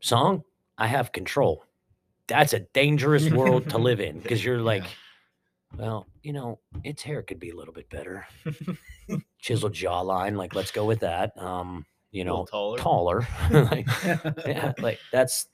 [0.00, 0.42] song?
[0.78, 1.64] I have control.
[2.26, 4.84] That's a dangerous world to live in because you're like
[5.76, 8.26] well you know its hair could be a little bit better.
[9.38, 11.84] Chiseled jawline like let's go with that um
[12.14, 12.78] you know taller.
[12.78, 13.28] taller.
[13.50, 13.86] Like,
[14.46, 15.48] yeah like that's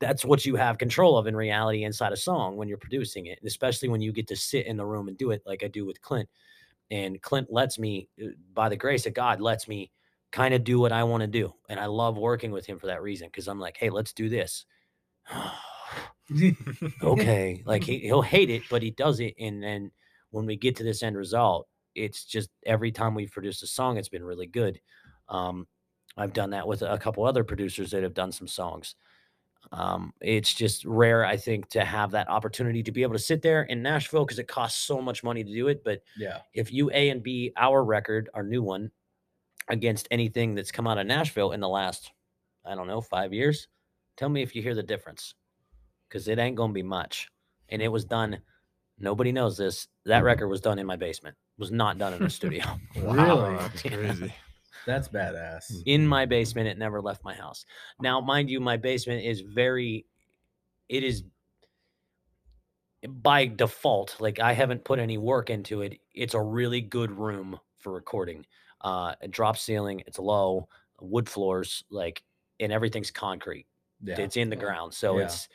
[0.00, 3.38] that's what you have control of in reality inside a song when you're producing it
[3.40, 5.68] and especially when you get to sit in the room and do it like i
[5.68, 6.28] do with clint
[6.90, 9.90] and clint lets me uh, by the grace of god lets me
[10.32, 12.86] kind of do what i want to do and i love working with him for
[12.86, 14.64] that reason because i'm like hey let's do this.
[17.02, 19.92] Okay like he, he'll hate it but he does it and then
[20.30, 23.96] when we get to this end result it's just every time we've produced a song
[23.96, 24.80] it's been really good.
[25.28, 25.68] Um
[26.16, 28.94] i've done that with a couple other producers that have done some songs
[29.72, 33.42] um it's just rare i think to have that opportunity to be able to sit
[33.42, 36.38] there in nashville because it costs so much money to do it but yeah.
[36.54, 38.90] if you a and b our record our new one
[39.68, 42.12] against anything that's come out of nashville in the last
[42.64, 43.68] i don't know five years
[44.16, 45.34] tell me if you hear the difference
[46.08, 47.28] because it ain't gonna be much
[47.68, 48.38] and it was done
[48.98, 52.30] nobody knows this that record was done in my basement was not done in a
[52.30, 52.64] studio
[52.96, 53.56] Really?
[53.56, 54.32] That's crazy.
[54.86, 55.82] That's badass.
[55.86, 57.66] in my basement it never left my house.
[58.00, 60.06] Now mind you my basement is very
[60.88, 61.24] it is
[63.08, 65.98] by default like i haven't put any work into it.
[66.14, 68.46] It's a really good room for recording.
[68.80, 70.68] Uh a drop ceiling it's low
[71.00, 72.22] wood floors like
[72.60, 73.66] and everything's concrete.
[74.02, 74.20] Yeah.
[74.20, 74.94] it's in the ground.
[74.94, 75.24] So Yeah.
[75.24, 75.48] it's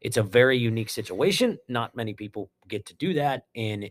[0.00, 1.58] it's a very unique situation.
[1.68, 3.90] Not many people get to do that and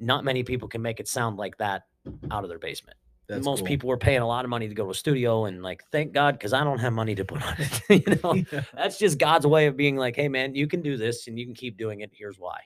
[0.00, 1.82] not many people can make it sound like that
[2.30, 2.96] out of their basement
[3.28, 3.66] That's most cool.
[3.66, 6.12] people were paying a lot of money to go to a studio and like thank
[6.12, 8.62] god because i don't have money to put on it you know yeah.
[8.74, 11.44] that's just god's way of being like hey man you can do this and you
[11.44, 12.58] can keep doing it here's why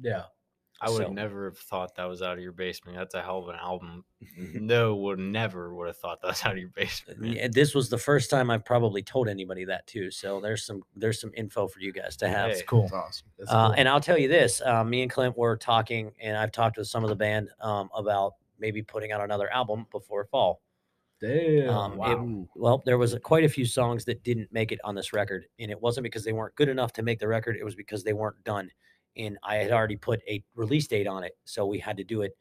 [0.00, 0.22] yeah.
[0.82, 2.96] I would So- have never have thought that was out of your basement.
[2.96, 4.02] That's a hell of an album.
[4.38, 7.20] no, would never would have thought that was out of your basement.
[7.20, 7.32] man.
[7.34, 10.80] Yeah, this was the first time i've probably told anybody that too so there's some
[10.96, 12.82] there's some info for you guys to have That's Hey, cool.
[12.84, 13.26] That's awesome.
[13.38, 13.74] That's Uh, cool.
[13.76, 16.86] and I'll tell you this: uh, me and Clint were talking, and I've talked with
[16.88, 20.62] some of the band um, about maybe putting out another album before fall.
[21.20, 21.68] Damn.
[21.68, 22.48] Um, it- wow.
[22.54, 25.70] well, there was quite a few songs that didn't make it on this record, and
[25.70, 28.12] it wasn't because they weren't good enough to make the record; it was because they
[28.14, 28.70] weren't done.
[29.16, 32.22] And I had already put a release date on it, so we had to do
[32.22, 32.36] it.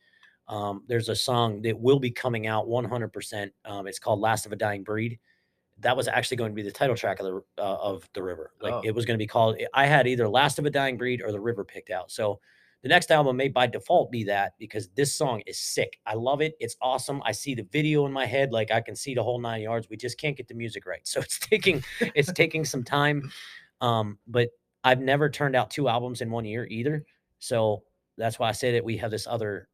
[0.48, 3.52] Um, there's a song that will be coming out 100%.
[3.66, 5.20] Um, it's called "Last of a Dying Breed."
[5.80, 8.52] That was actually going to be the title track of the uh, of the river.
[8.62, 8.82] Like Oh.
[8.86, 9.58] it was going to be called.
[9.74, 12.12] I had either "Last of a Dying Breed" or "The River" picked out.
[12.12, 12.40] So
[12.82, 16.00] the next album may by default be that because this song is sick.
[16.06, 16.54] I love it.
[16.60, 17.22] It's awesome.
[17.26, 19.90] I see the video in my head, like I can see the whole nine yards.
[19.90, 21.02] We just can't get the music right.
[21.06, 23.32] So it's taking it's taking some time.
[23.82, 24.50] Um, but
[24.84, 27.06] I've never turned out two albums in one year either.
[27.40, 27.84] So
[28.18, 29.68] that's why I say that we have this other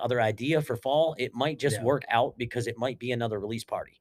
[0.00, 1.14] other idea for fall.
[1.18, 1.84] It might just Yeah.
[1.84, 4.00] work out because it might be another release party.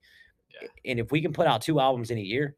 [0.61, 0.67] Yeah.
[0.85, 2.57] And if we can put out two albums in a year,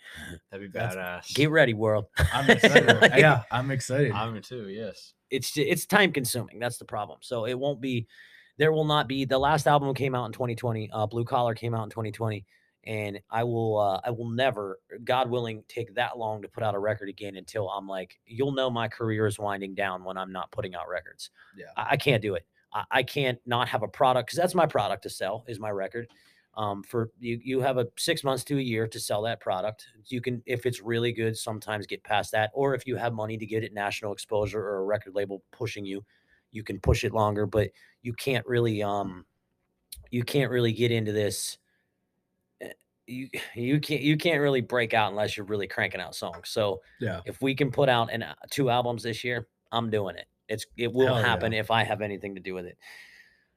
[0.50, 0.96] That'd be That's-
[1.30, 1.34] badass.
[1.34, 2.06] get ready, world.
[2.32, 2.96] I'm excited.
[3.00, 4.12] Like, yeah, I'm excited.
[4.12, 4.68] I'm too.
[4.68, 5.14] Yes.
[5.30, 6.58] it's ju- it's time consuming.
[6.58, 7.18] That's the problem.
[7.22, 8.06] So it won't be.
[8.58, 9.24] There will not be.
[9.24, 10.90] The last album came out in 2020.
[10.92, 12.44] Uh, Blue Collar came out in 2020,
[12.84, 13.78] and I will.
[13.78, 17.36] Uh, I will never, God willing, take that long to put out a record again
[17.36, 20.88] until I'm like, you'll know my career is winding down when I'm not putting out
[20.88, 21.30] records.
[21.56, 21.66] Yeah.
[21.76, 22.46] I, I can't do it.
[22.74, 25.70] I, I can't not have a product because that's my product to sell is my
[25.70, 26.06] record.
[26.54, 29.86] Um, for you, you have a six months to a year to sell that product.
[30.06, 33.38] You can, if it's really good, sometimes get past that, or if you have money
[33.38, 36.04] to get it national exposure or a record label pushing you,
[36.50, 37.46] you can push it longer.
[37.46, 37.70] But
[38.02, 39.24] you can't really, um,
[40.10, 41.56] you can't really get into this.
[42.60, 42.72] eh,
[43.06, 46.50] You you can't you can't really break out unless you're really cranking out songs.
[46.50, 47.20] So yeah.
[47.24, 50.26] if we can put out an, uh, two albums this year, I'm doing it.
[50.48, 51.26] It's it will Hell yeah.
[51.28, 52.76] happen if I have anything to do with it.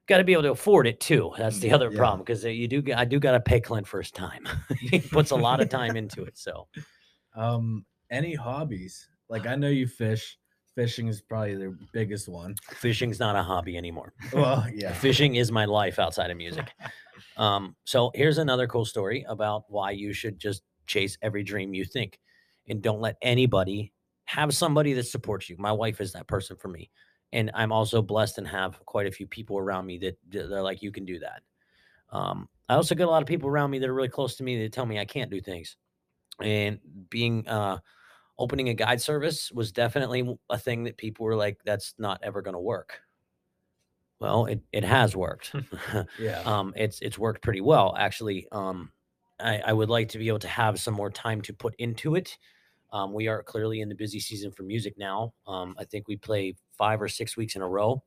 [0.08, 1.32] Got to be able to afford it too.
[1.38, 1.98] That's the Mm, other yeah.
[1.98, 2.84] problem because you do.
[2.96, 4.48] I do got to pay Clint for his time.
[4.80, 6.38] he puts a lot of time into it.
[6.38, 6.68] So
[7.36, 9.08] Um, any hobbies?
[9.30, 10.38] Like I know you fish.
[10.76, 12.54] Fishing is probably the biggest one.
[12.72, 14.14] fishing's not a hobby anymore.
[14.34, 14.92] Well, yeah.
[14.94, 16.70] Fishing is my life outside of music.
[17.38, 21.86] Um, so here's another cool story about why you should just chase every dream you
[21.86, 22.20] think
[22.68, 23.94] and don't let anybody
[24.26, 25.56] have somebody that supports you.
[25.58, 26.92] My wife is that person for me.
[27.36, 30.82] And I'm also blessed and have quite a few people around me that they're like,
[30.84, 31.44] you can do that.
[32.10, 34.44] Um, I also get a lot of people around me that are really close to
[34.44, 35.78] me that tell me I can't do things.
[36.42, 36.80] And
[37.10, 37.80] being uh
[38.40, 42.42] opening a guide service was definitely a thing that people were like, that's not ever
[42.42, 43.02] going to work.
[44.20, 45.54] Well, it, it has worked.
[46.18, 46.46] Yeah.
[46.46, 48.48] um, it's it's worked pretty well actually.
[48.52, 48.92] Um,
[49.40, 52.16] I, I would like to be able to have some more time to put into
[52.16, 52.38] it.
[52.96, 55.34] Um, we are clearly in the busy season for music now.
[55.48, 58.04] Um, I think we play five or six weeks in a row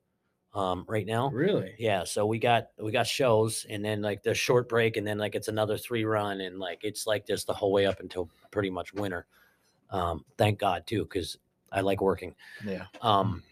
[0.54, 1.30] um, right now.
[1.30, 1.74] really?
[1.78, 5.18] Yeah, so we got we got shows and then like the short break and then
[5.18, 8.30] like it's another three run and like it's like this the whole way up until
[8.50, 9.26] pretty much winter.
[9.90, 11.38] Um, thank God too, because
[11.72, 12.34] I like working
[12.64, 12.86] Yeah.
[13.02, 13.42] um,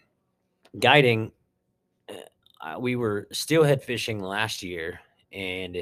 [0.79, 1.33] guiding
[2.61, 4.99] uh, we were steelhead fishing last year
[5.31, 5.77] and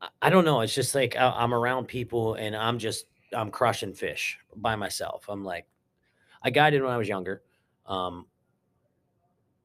[0.00, 3.50] I- i don't know it's just like I, i'm around people and i'm just i'm
[3.50, 5.24] crushing fish by myself.
[5.28, 5.66] I'm like
[6.42, 7.42] i guided when i was younger
[7.86, 8.26] um,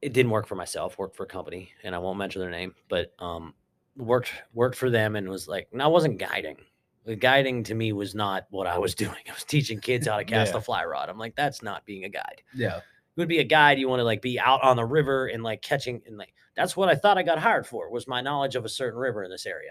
[0.02, 2.74] it didn't work for myself worked for a company and i won't mention their name
[2.88, 3.54] but um,
[3.96, 6.56] worked worked for them and was like and i wasn't guiding.
[7.04, 9.16] The guiding to me was not what i was doing.
[9.28, 10.58] I was teaching kids how to cast Yeah.
[10.58, 11.08] a fly rod.
[11.08, 12.42] I'm like that's not being a guide.
[12.54, 12.76] Yeah.
[12.76, 12.82] you
[13.22, 13.78] would be a guide.
[13.78, 16.76] You want to like be out on the river and like catching and like that's
[16.76, 19.30] what i thought i got hired for was my knowledge of a certain river in
[19.30, 19.70] this area.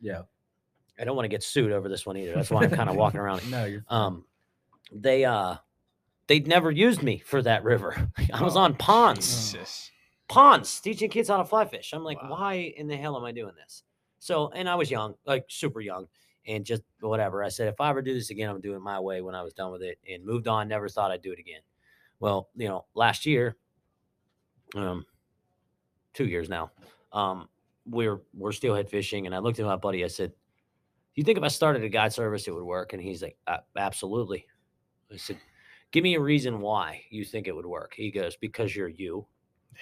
[0.00, 0.22] Yeah.
[1.00, 2.34] I don't want to get sued over this one either.
[2.34, 3.48] That's why i'm kind of walking around.
[3.50, 3.84] No, you're.
[3.88, 4.24] um
[4.92, 5.56] they uh
[6.26, 8.10] they'd never used me for that river.
[8.32, 9.52] I was Oh, on ponds.
[9.52, 9.90] Jesus.
[10.28, 11.92] ponds teaching kids how to fly fish.
[11.92, 12.30] I'm like Wow.
[12.30, 13.82] why in the hell am i doing this?
[14.18, 16.06] So and i was young like super young
[16.46, 17.42] and just whatever.
[17.44, 19.42] I said if i ever do this again i'm doing it my way when i
[19.42, 20.68] was done with it and moved on.
[20.68, 21.60] Never thought i'd do it again.
[22.20, 23.56] Well you know last year
[24.76, 25.04] um
[26.14, 26.70] two years now
[27.12, 27.48] um
[27.86, 30.04] we're we're steelhead fishing and i looked at my buddy.
[30.04, 30.32] I said
[31.14, 33.60] you think if i started a guide service it would work and he's like "A-
[33.76, 34.46] absolutely
[35.12, 35.38] i said
[35.90, 39.26] give me a reason why you think it would work he goes because you're you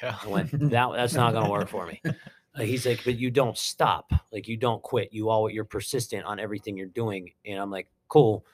[0.02, 0.16] Yeah.
[0.22, 2.00] I went, that that's not gonna work for me.
[2.54, 5.12] Uh, he's like, but you don't stop, like you don't quit.
[5.12, 7.30] You all you're persistent on everything you're doing.
[7.44, 8.44] And I'm like, cool.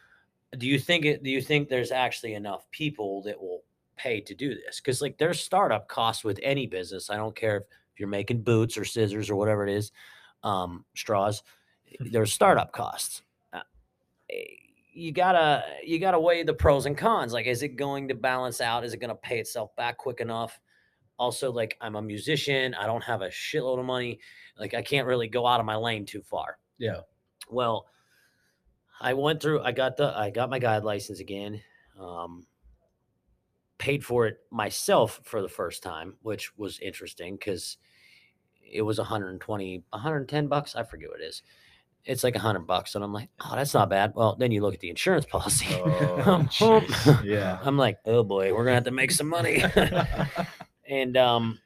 [0.58, 1.22] Do you think it?
[1.22, 3.62] Do you think there's actually enough people that will
[3.96, 4.80] pay to do this?
[4.80, 7.08] Because like there's startup costs with any business.
[7.08, 7.62] I don't care if
[7.94, 9.92] if you're making boots or scissors or whatever it is,
[10.42, 11.42] um, straws,
[12.00, 13.22] there's startup costs.
[13.52, 13.60] Uh,
[14.92, 17.32] you gotta you gotta weigh the pros and cons.
[17.32, 18.84] Like, is it going to balance out?
[18.84, 20.60] Is it gonna pay itself back quick enough?
[21.18, 22.74] Also, like, I'm a musician.
[22.74, 24.18] I don't have a shitload of money.
[24.58, 26.58] Like, I can't really go out of my lane too far.
[26.78, 27.00] Yeah.
[27.48, 27.86] Well,
[29.00, 29.62] I went through.
[29.62, 30.16] I got the.
[30.16, 31.60] I got my guide license again.
[32.00, 32.46] Um,
[33.78, 37.76] paid for it myself for the first time, which was interesting because
[38.72, 40.74] it was 120, 110 bucks.
[40.74, 41.42] I forget what it is.
[42.04, 42.94] It's like a 100 bucks.
[42.94, 44.12] And I'm like, oh, that's not bad.
[44.14, 45.66] Well, then you look at the insurance policy.
[45.70, 47.24] Oh, jeez.
[47.24, 47.58] yeah.
[47.64, 49.64] I'm like, oh boy, we're going to have to make some money.
[50.88, 51.58] and um,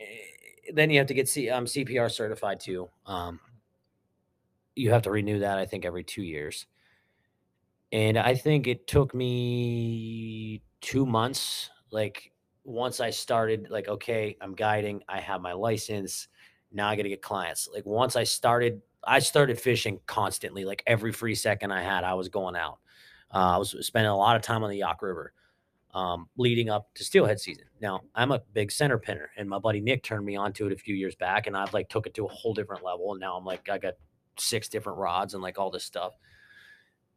[0.00, 0.04] eh,
[0.72, 2.88] then you have to get C- um, CPR certified too.
[3.06, 3.38] Um,
[4.74, 6.66] you have to renew that, I think, every two years.
[7.92, 11.70] And I think it took me two months.
[11.90, 12.32] Like
[12.64, 16.28] once I started, like, okay, I'm guiding, I have my license.
[16.72, 17.68] Now I got to get clients.
[17.72, 20.64] Like once I started, I started fishing constantly.
[20.64, 22.78] Like every free second I had, I was going out.
[23.32, 25.32] Uh, I was spending a lot of time on the Yough River
[25.94, 27.64] um, leading up to steelhead season.
[27.80, 30.76] Now I'm a big center pinner, and my buddy Nick turned me onto it a
[30.76, 33.12] few years back, and I've like took it to a whole different level.
[33.12, 33.94] And now I'm like I got
[34.38, 36.12] six different rods and like all this stuff,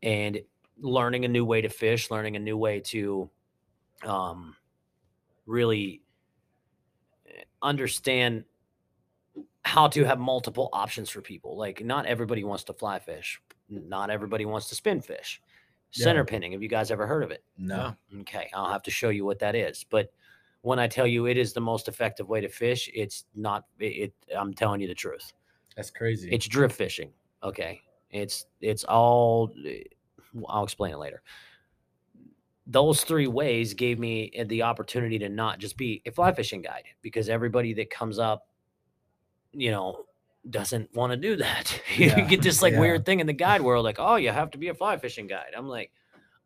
[0.01, 0.39] and
[0.79, 3.29] learning a new way to fish, learning a new way to
[4.03, 4.55] um,
[5.45, 6.01] really
[7.27, 8.43] eh, understand
[9.63, 11.57] how to have multiple options for people.
[11.57, 15.41] Like not everybody wants to fly fish, not everybody wants to spin fish.
[15.93, 16.05] Yeah.
[16.05, 16.53] Center pinning.
[16.53, 17.43] Have you guys ever heard of it?
[17.57, 17.95] No.
[18.21, 19.85] Okay, I'll have to show you what that is.
[19.87, 20.11] But
[20.61, 23.65] when I tell you it is the most effective way to fish, it's not.
[23.79, 24.11] It.
[24.27, 25.33] it I'm telling you the truth.
[25.75, 26.29] That's crazy.
[26.31, 27.11] It's drift fishing.
[27.43, 29.53] Okay, it's it's all.
[29.65, 29.83] eh,
[30.49, 31.21] I'll explain it later.
[32.65, 36.61] Those three ways gave me eh, the opportunity to not just be a fly fishing
[36.61, 38.47] guide because everybody that comes up,
[39.53, 40.05] you know,
[40.49, 41.79] doesn't want to do that.
[41.95, 42.79] you get this like yeah.
[42.79, 45.27] weird thing in the guide world, like, oh, you have to be a fly fishing
[45.27, 45.53] guide.
[45.55, 45.91] I'm like,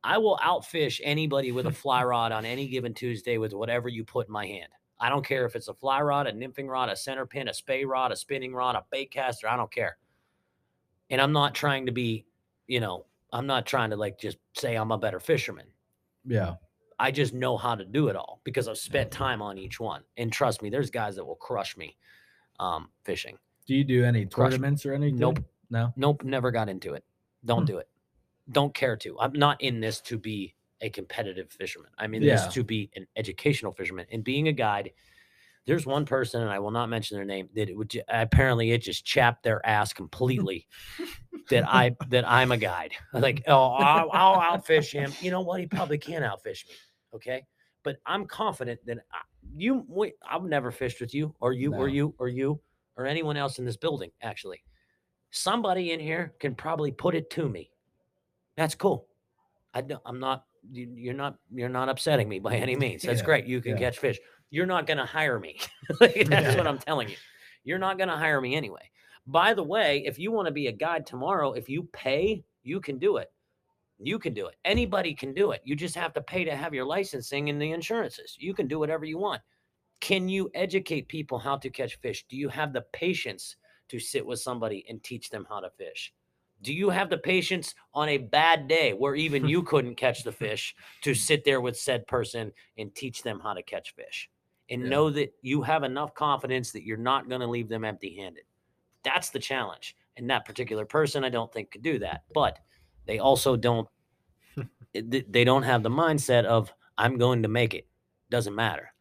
[0.03, 4.03] I will outfish anybody with a fly rod on any given Tuesday with whatever you
[4.03, 4.69] put in my hand.
[4.99, 7.53] I don't care if it's a fly rod, a nymphing rod, a center pin, a
[7.53, 9.47] spey rod, a spinning rod, a bait caster.
[9.47, 9.97] I don't care.
[11.09, 12.25] And I'm not trying to be,
[12.67, 15.67] you know, I'm not trying to like just say I'm a better fisherman.
[16.25, 16.55] yeah.
[16.99, 20.01] I just know how to do it all because I've spent time on each one.
[20.17, 21.95] And trust me, there's guys that will crush me
[22.59, 23.37] um, fishing.
[23.65, 24.51] Do you do any Crush.
[24.51, 25.17] tournaments or anything?
[25.17, 25.39] Nope.
[25.69, 25.93] No.
[25.95, 27.03] Nope, never got into it.
[27.45, 27.65] Don't Hmm.
[27.65, 27.89] do it.
[28.51, 29.19] Don't care to.
[29.19, 31.91] I'm not in this to be a competitive fisherman.
[31.97, 32.35] I'm in Yeah.
[32.35, 34.05] this to be an educational fisherman.
[34.11, 34.91] And being a guide,
[35.65, 38.77] there's one person, and I will not mention their name, that it would apparently it
[38.83, 40.65] just chapped their ass completely
[41.49, 42.93] that I that I'm a guide.
[43.13, 45.11] Like, oh, I'll, I'll outfish him.
[45.19, 45.59] You know what?
[45.59, 46.75] He probably can't outfish me.
[47.13, 47.45] Okay,
[47.83, 48.99] but I'm confident that
[49.55, 49.85] you.
[50.29, 52.59] I've never fished with you, or you, or you, or you,
[52.95, 54.11] or anyone else in this building.
[54.21, 54.63] Actually,
[55.31, 57.71] somebody in here can probably put it to me.
[58.55, 59.07] That's cool.
[59.73, 60.45] I don't, I'm not.
[60.71, 61.37] You, you're not.
[61.53, 63.03] You're not upsetting me by any means.
[63.03, 63.45] That's Yeah, great.
[63.45, 63.79] You can yeah.
[63.89, 64.19] catch fish.
[64.49, 65.59] You're not going to hire me.
[65.99, 66.57] Like, That's Yeah.
[66.57, 67.17] what I'm telling you.
[67.63, 68.89] You're not going to hire me anyway.
[69.27, 72.79] By the way, if you want to be a guide tomorrow, if you pay, you
[72.79, 73.29] can do it.
[73.99, 74.55] You can do it.
[74.63, 75.61] Anybody can do it.
[75.63, 78.35] You just have to pay to have your licensing and the insurances.
[78.39, 79.41] You can do whatever you want.
[79.99, 82.25] Can you educate people how to catch fish?
[82.29, 83.55] Do you have the patience
[83.89, 86.13] to sit with somebody and teach them how to fish?
[86.61, 90.31] Do you have the patience on a bad day where even you couldn't catch the
[90.31, 94.29] fish to sit there with said person and teach them how to catch fish?
[94.69, 94.89] And Yeah.
[94.89, 98.43] know that you have enough confidence that you're not going to leave them empty handed.
[99.03, 99.95] That's the challenge.
[100.17, 102.23] And that particular person, I don't think could do that.
[102.33, 102.59] But
[103.07, 103.87] they also don't,
[104.93, 107.87] they don't have the mindset of, I'm going to make it.
[108.29, 108.91] Doesn't matter.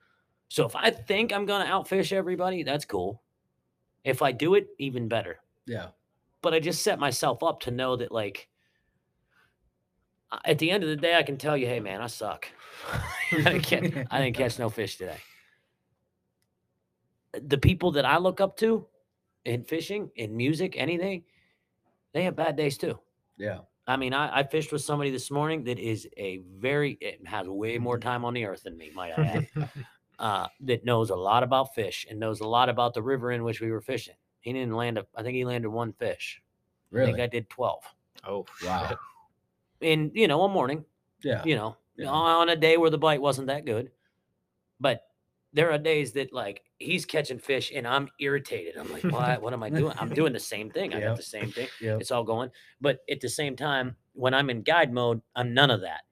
[0.48, 3.22] So if I think I'm going to outfish everybody, that's cool.
[4.04, 5.88] If I do it, even better Yeah.
[6.42, 8.48] but I just set myself up to know that like
[10.44, 12.46] at the end of the day I can tell you, hey man, I suck.
[13.32, 15.18] I, didn't catch, I didn't catch no fish today.
[17.42, 18.86] The people that I look up to
[19.44, 21.24] in fishing, in music, anything,
[22.12, 22.98] they have bad days too.
[23.36, 23.59] Yeah.
[23.87, 27.47] I mean, I, I fished with somebody this morning that is a very it has
[27.47, 29.47] way more time on the earth than me, might I add.
[30.18, 33.45] uh, that knows a lot about fish and knows a lot about the river in
[33.45, 34.14] which we were fishing.
[34.41, 36.43] He didn't land a I think he landed one fish.
[36.91, 37.09] Really?
[37.09, 37.82] I think I did 12
[38.26, 38.89] Oh, Wow.
[38.89, 38.99] shit.
[39.80, 40.84] in, you know, a morning,
[41.22, 41.45] Yeah.
[41.45, 42.09] you know, Yeah.
[42.09, 43.91] on a day where the bite wasn't that good.
[44.80, 45.05] But
[45.57, 48.76] there are days that like he's catching fish and I'm irritated.
[48.76, 49.94] I'm like, what, what am I doing?
[49.98, 50.92] I'm doing the same thing.
[50.92, 51.68] I got the same thing.
[51.80, 52.02] Yep.
[52.02, 52.50] It's all going.
[52.78, 56.02] But at the same time, when I'm in guide mode, I'm none of that.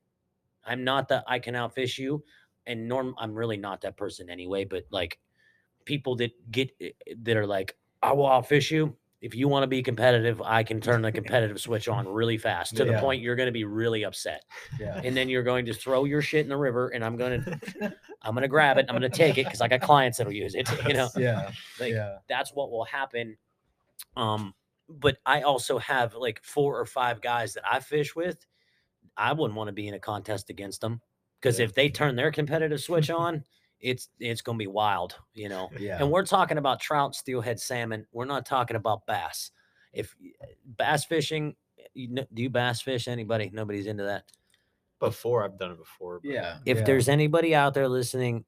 [0.65, 2.25] I'm not the I can outfish you.
[2.67, 5.19] And norm I'm really not that person anyway, but like
[5.85, 8.97] people that get eh, that are like, I will outfish you.
[9.25, 12.77] If you want to be competitive, I can turn the competitive switch on really fast
[12.77, 14.43] to the point you're going to be really upset,
[14.79, 15.01] Yeah.
[15.03, 17.95] and then you're going to throw your shit in the river, and I'm going to,
[18.21, 20.33] I'm going to grab it, I'm going to take it because I got clients that'll
[20.33, 20.69] use it.
[20.87, 21.51] You know, Yeah.
[21.81, 22.19] like yeah.
[22.29, 23.39] that's what will happen.
[24.17, 24.55] Um,
[24.91, 28.45] but I also have like four or five guys that I fish with.
[29.17, 31.01] I wouldn't want to be in a contest against them
[31.41, 31.65] because Yeah.
[31.65, 33.43] if they turn their competitive switch on,
[33.81, 35.71] it's it's gonna be wild, you know.
[35.79, 35.99] Yeah.
[36.01, 38.07] And we're talking about trout, steelhead, salmon.
[38.13, 39.51] We're not talking about bass.
[39.93, 40.15] If
[40.79, 41.55] bass fishing,
[41.95, 43.09] you kn- do you bass fish?
[43.09, 43.51] Anybody?
[43.53, 44.25] Nobody's into that.
[45.01, 46.21] Before I've done it before.
[46.21, 46.59] but yeah.
[46.65, 46.85] If yeah.
[46.85, 48.45] there's anybody out there listening,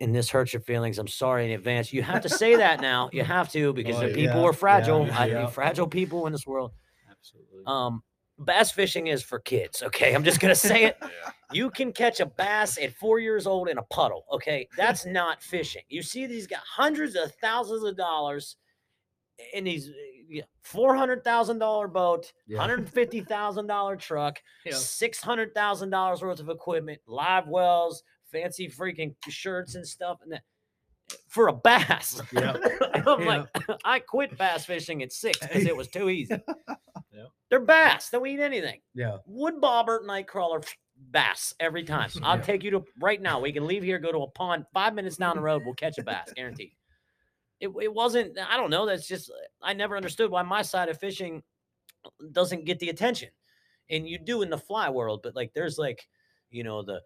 [0.00, 1.92] and this hurts your feelings, I'm sorry in advance.
[1.92, 3.08] You have to say that now.
[3.12, 5.06] You have to because Well, the people yeah, are fragile.
[5.06, 5.46] yeah, I, yeah.
[5.46, 6.72] fragile people in this world.
[7.10, 7.62] absolutely.
[7.66, 8.02] Um,
[8.38, 9.82] bass fishing is for kids.
[9.82, 10.98] Okay, I'm just gonna say it.
[11.52, 14.24] You can catch a bass at four years old in a puddle.
[14.32, 15.82] Okay, that's not fishing.
[15.88, 18.56] You see these got hundreds of thousands of dollars
[19.52, 19.88] in these
[20.64, 22.58] four hundred thousand dollar boat, Yeah.
[22.58, 24.74] hundred fifty thousand dollar truck, Yeah.
[24.74, 30.32] six hundred thousand dollars worth of equipment, live wells, fancy freaking shirts and stuff, and
[30.32, 30.42] that
[31.28, 32.20] for a bass.
[32.32, 32.56] Yeah.
[32.94, 33.26] I'm Yeah.
[33.26, 33.48] like,
[33.84, 36.34] I quit bass fishing at six because it was too easy.
[37.12, 37.28] Yep.
[37.50, 38.08] They're bass.
[38.08, 38.80] They'll eat anything.
[38.94, 39.18] Yeah.
[39.26, 40.60] Wood bobber, night crawler,
[41.10, 42.10] bass every time.
[42.22, 42.42] I'll Yeah.
[42.42, 43.40] take you to right now.
[43.40, 44.64] We can leave here, go to a pond.
[44.74, 46.72] Five minutes down the road, we'll catch a bass, guaranteed.
[47.60, 48.38] It, it wasn't.
[48.38, 48.84] I don't know.
[48.84, 49.30] That's just.
[49.62, 51.42] I never understood why my side of fishing
[52.32, 53.30] doesn't get the attention,
[53.88, 55.20] and you do in the fly world.
[55.22, 56.06] But like, there's like,
[56.50, 57.00] you know, the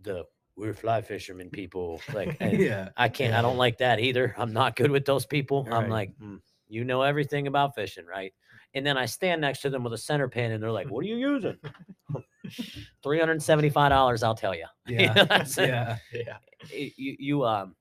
[0.00, 0.24] the
[0.60, 2.00] we're fly fishermen people.
[2.12, 2.90] Like, yeah.
[2.96, 3.34] I can't.
[3.34, 4.34] I don't like that either.
[4.38, 5.66] I'm not good with those people.
[5.66, 5.90] I'm Right.
[5.90, 6.36] like, "Hmm,
[6.68, 8.32] you know everything about fishing, right?
[8.74, 11.04] And then I stand next to them with a center pin, and they're like, "What
[11.04, 11.56] are you using?"
[13.02, 14.22] Three hundred and seventy-five dollars.
[14.22, 14.66] I'll tell you.
[14.86, 15.26] Yeah.
[15.58, 15.98] It.
[16.12, 16.36] yeah.
[16.96, 17.74] you you um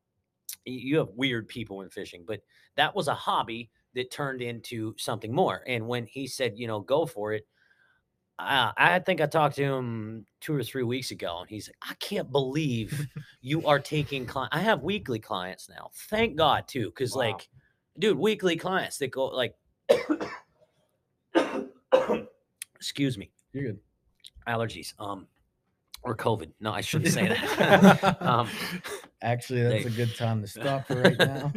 [0.65, 2.41] you have weird people in fishing, but
[2.75, 5.63] that was a hobby that turned into something more.
[5.67, 7.47] And when he said, you know, go for it,
[8.39, 11.75] uh, I think I talked to him two or three weeks ago, and he's like,
[11.91, 13.07] I can't believe
[13.41, 14.55] you are taking clients.
[14.55, 15.91] I have weekly clients now.
[16.09, 17.19] Thank God too, because Wow.
[17.31, 17.49] like,
[17.99, 19.55] dude, weekly clients that go like,
[22.75, 23.79] excuse me, You're good.
[24.47, 25.27] allergies, um,
[26.03, 26.49] or COVID.
[26.61, 28.17] No, I shouldn't say that.
[28.21, 28.47] um,
[29.21, 31.51] Actually, that's they- a good time to stop for right now.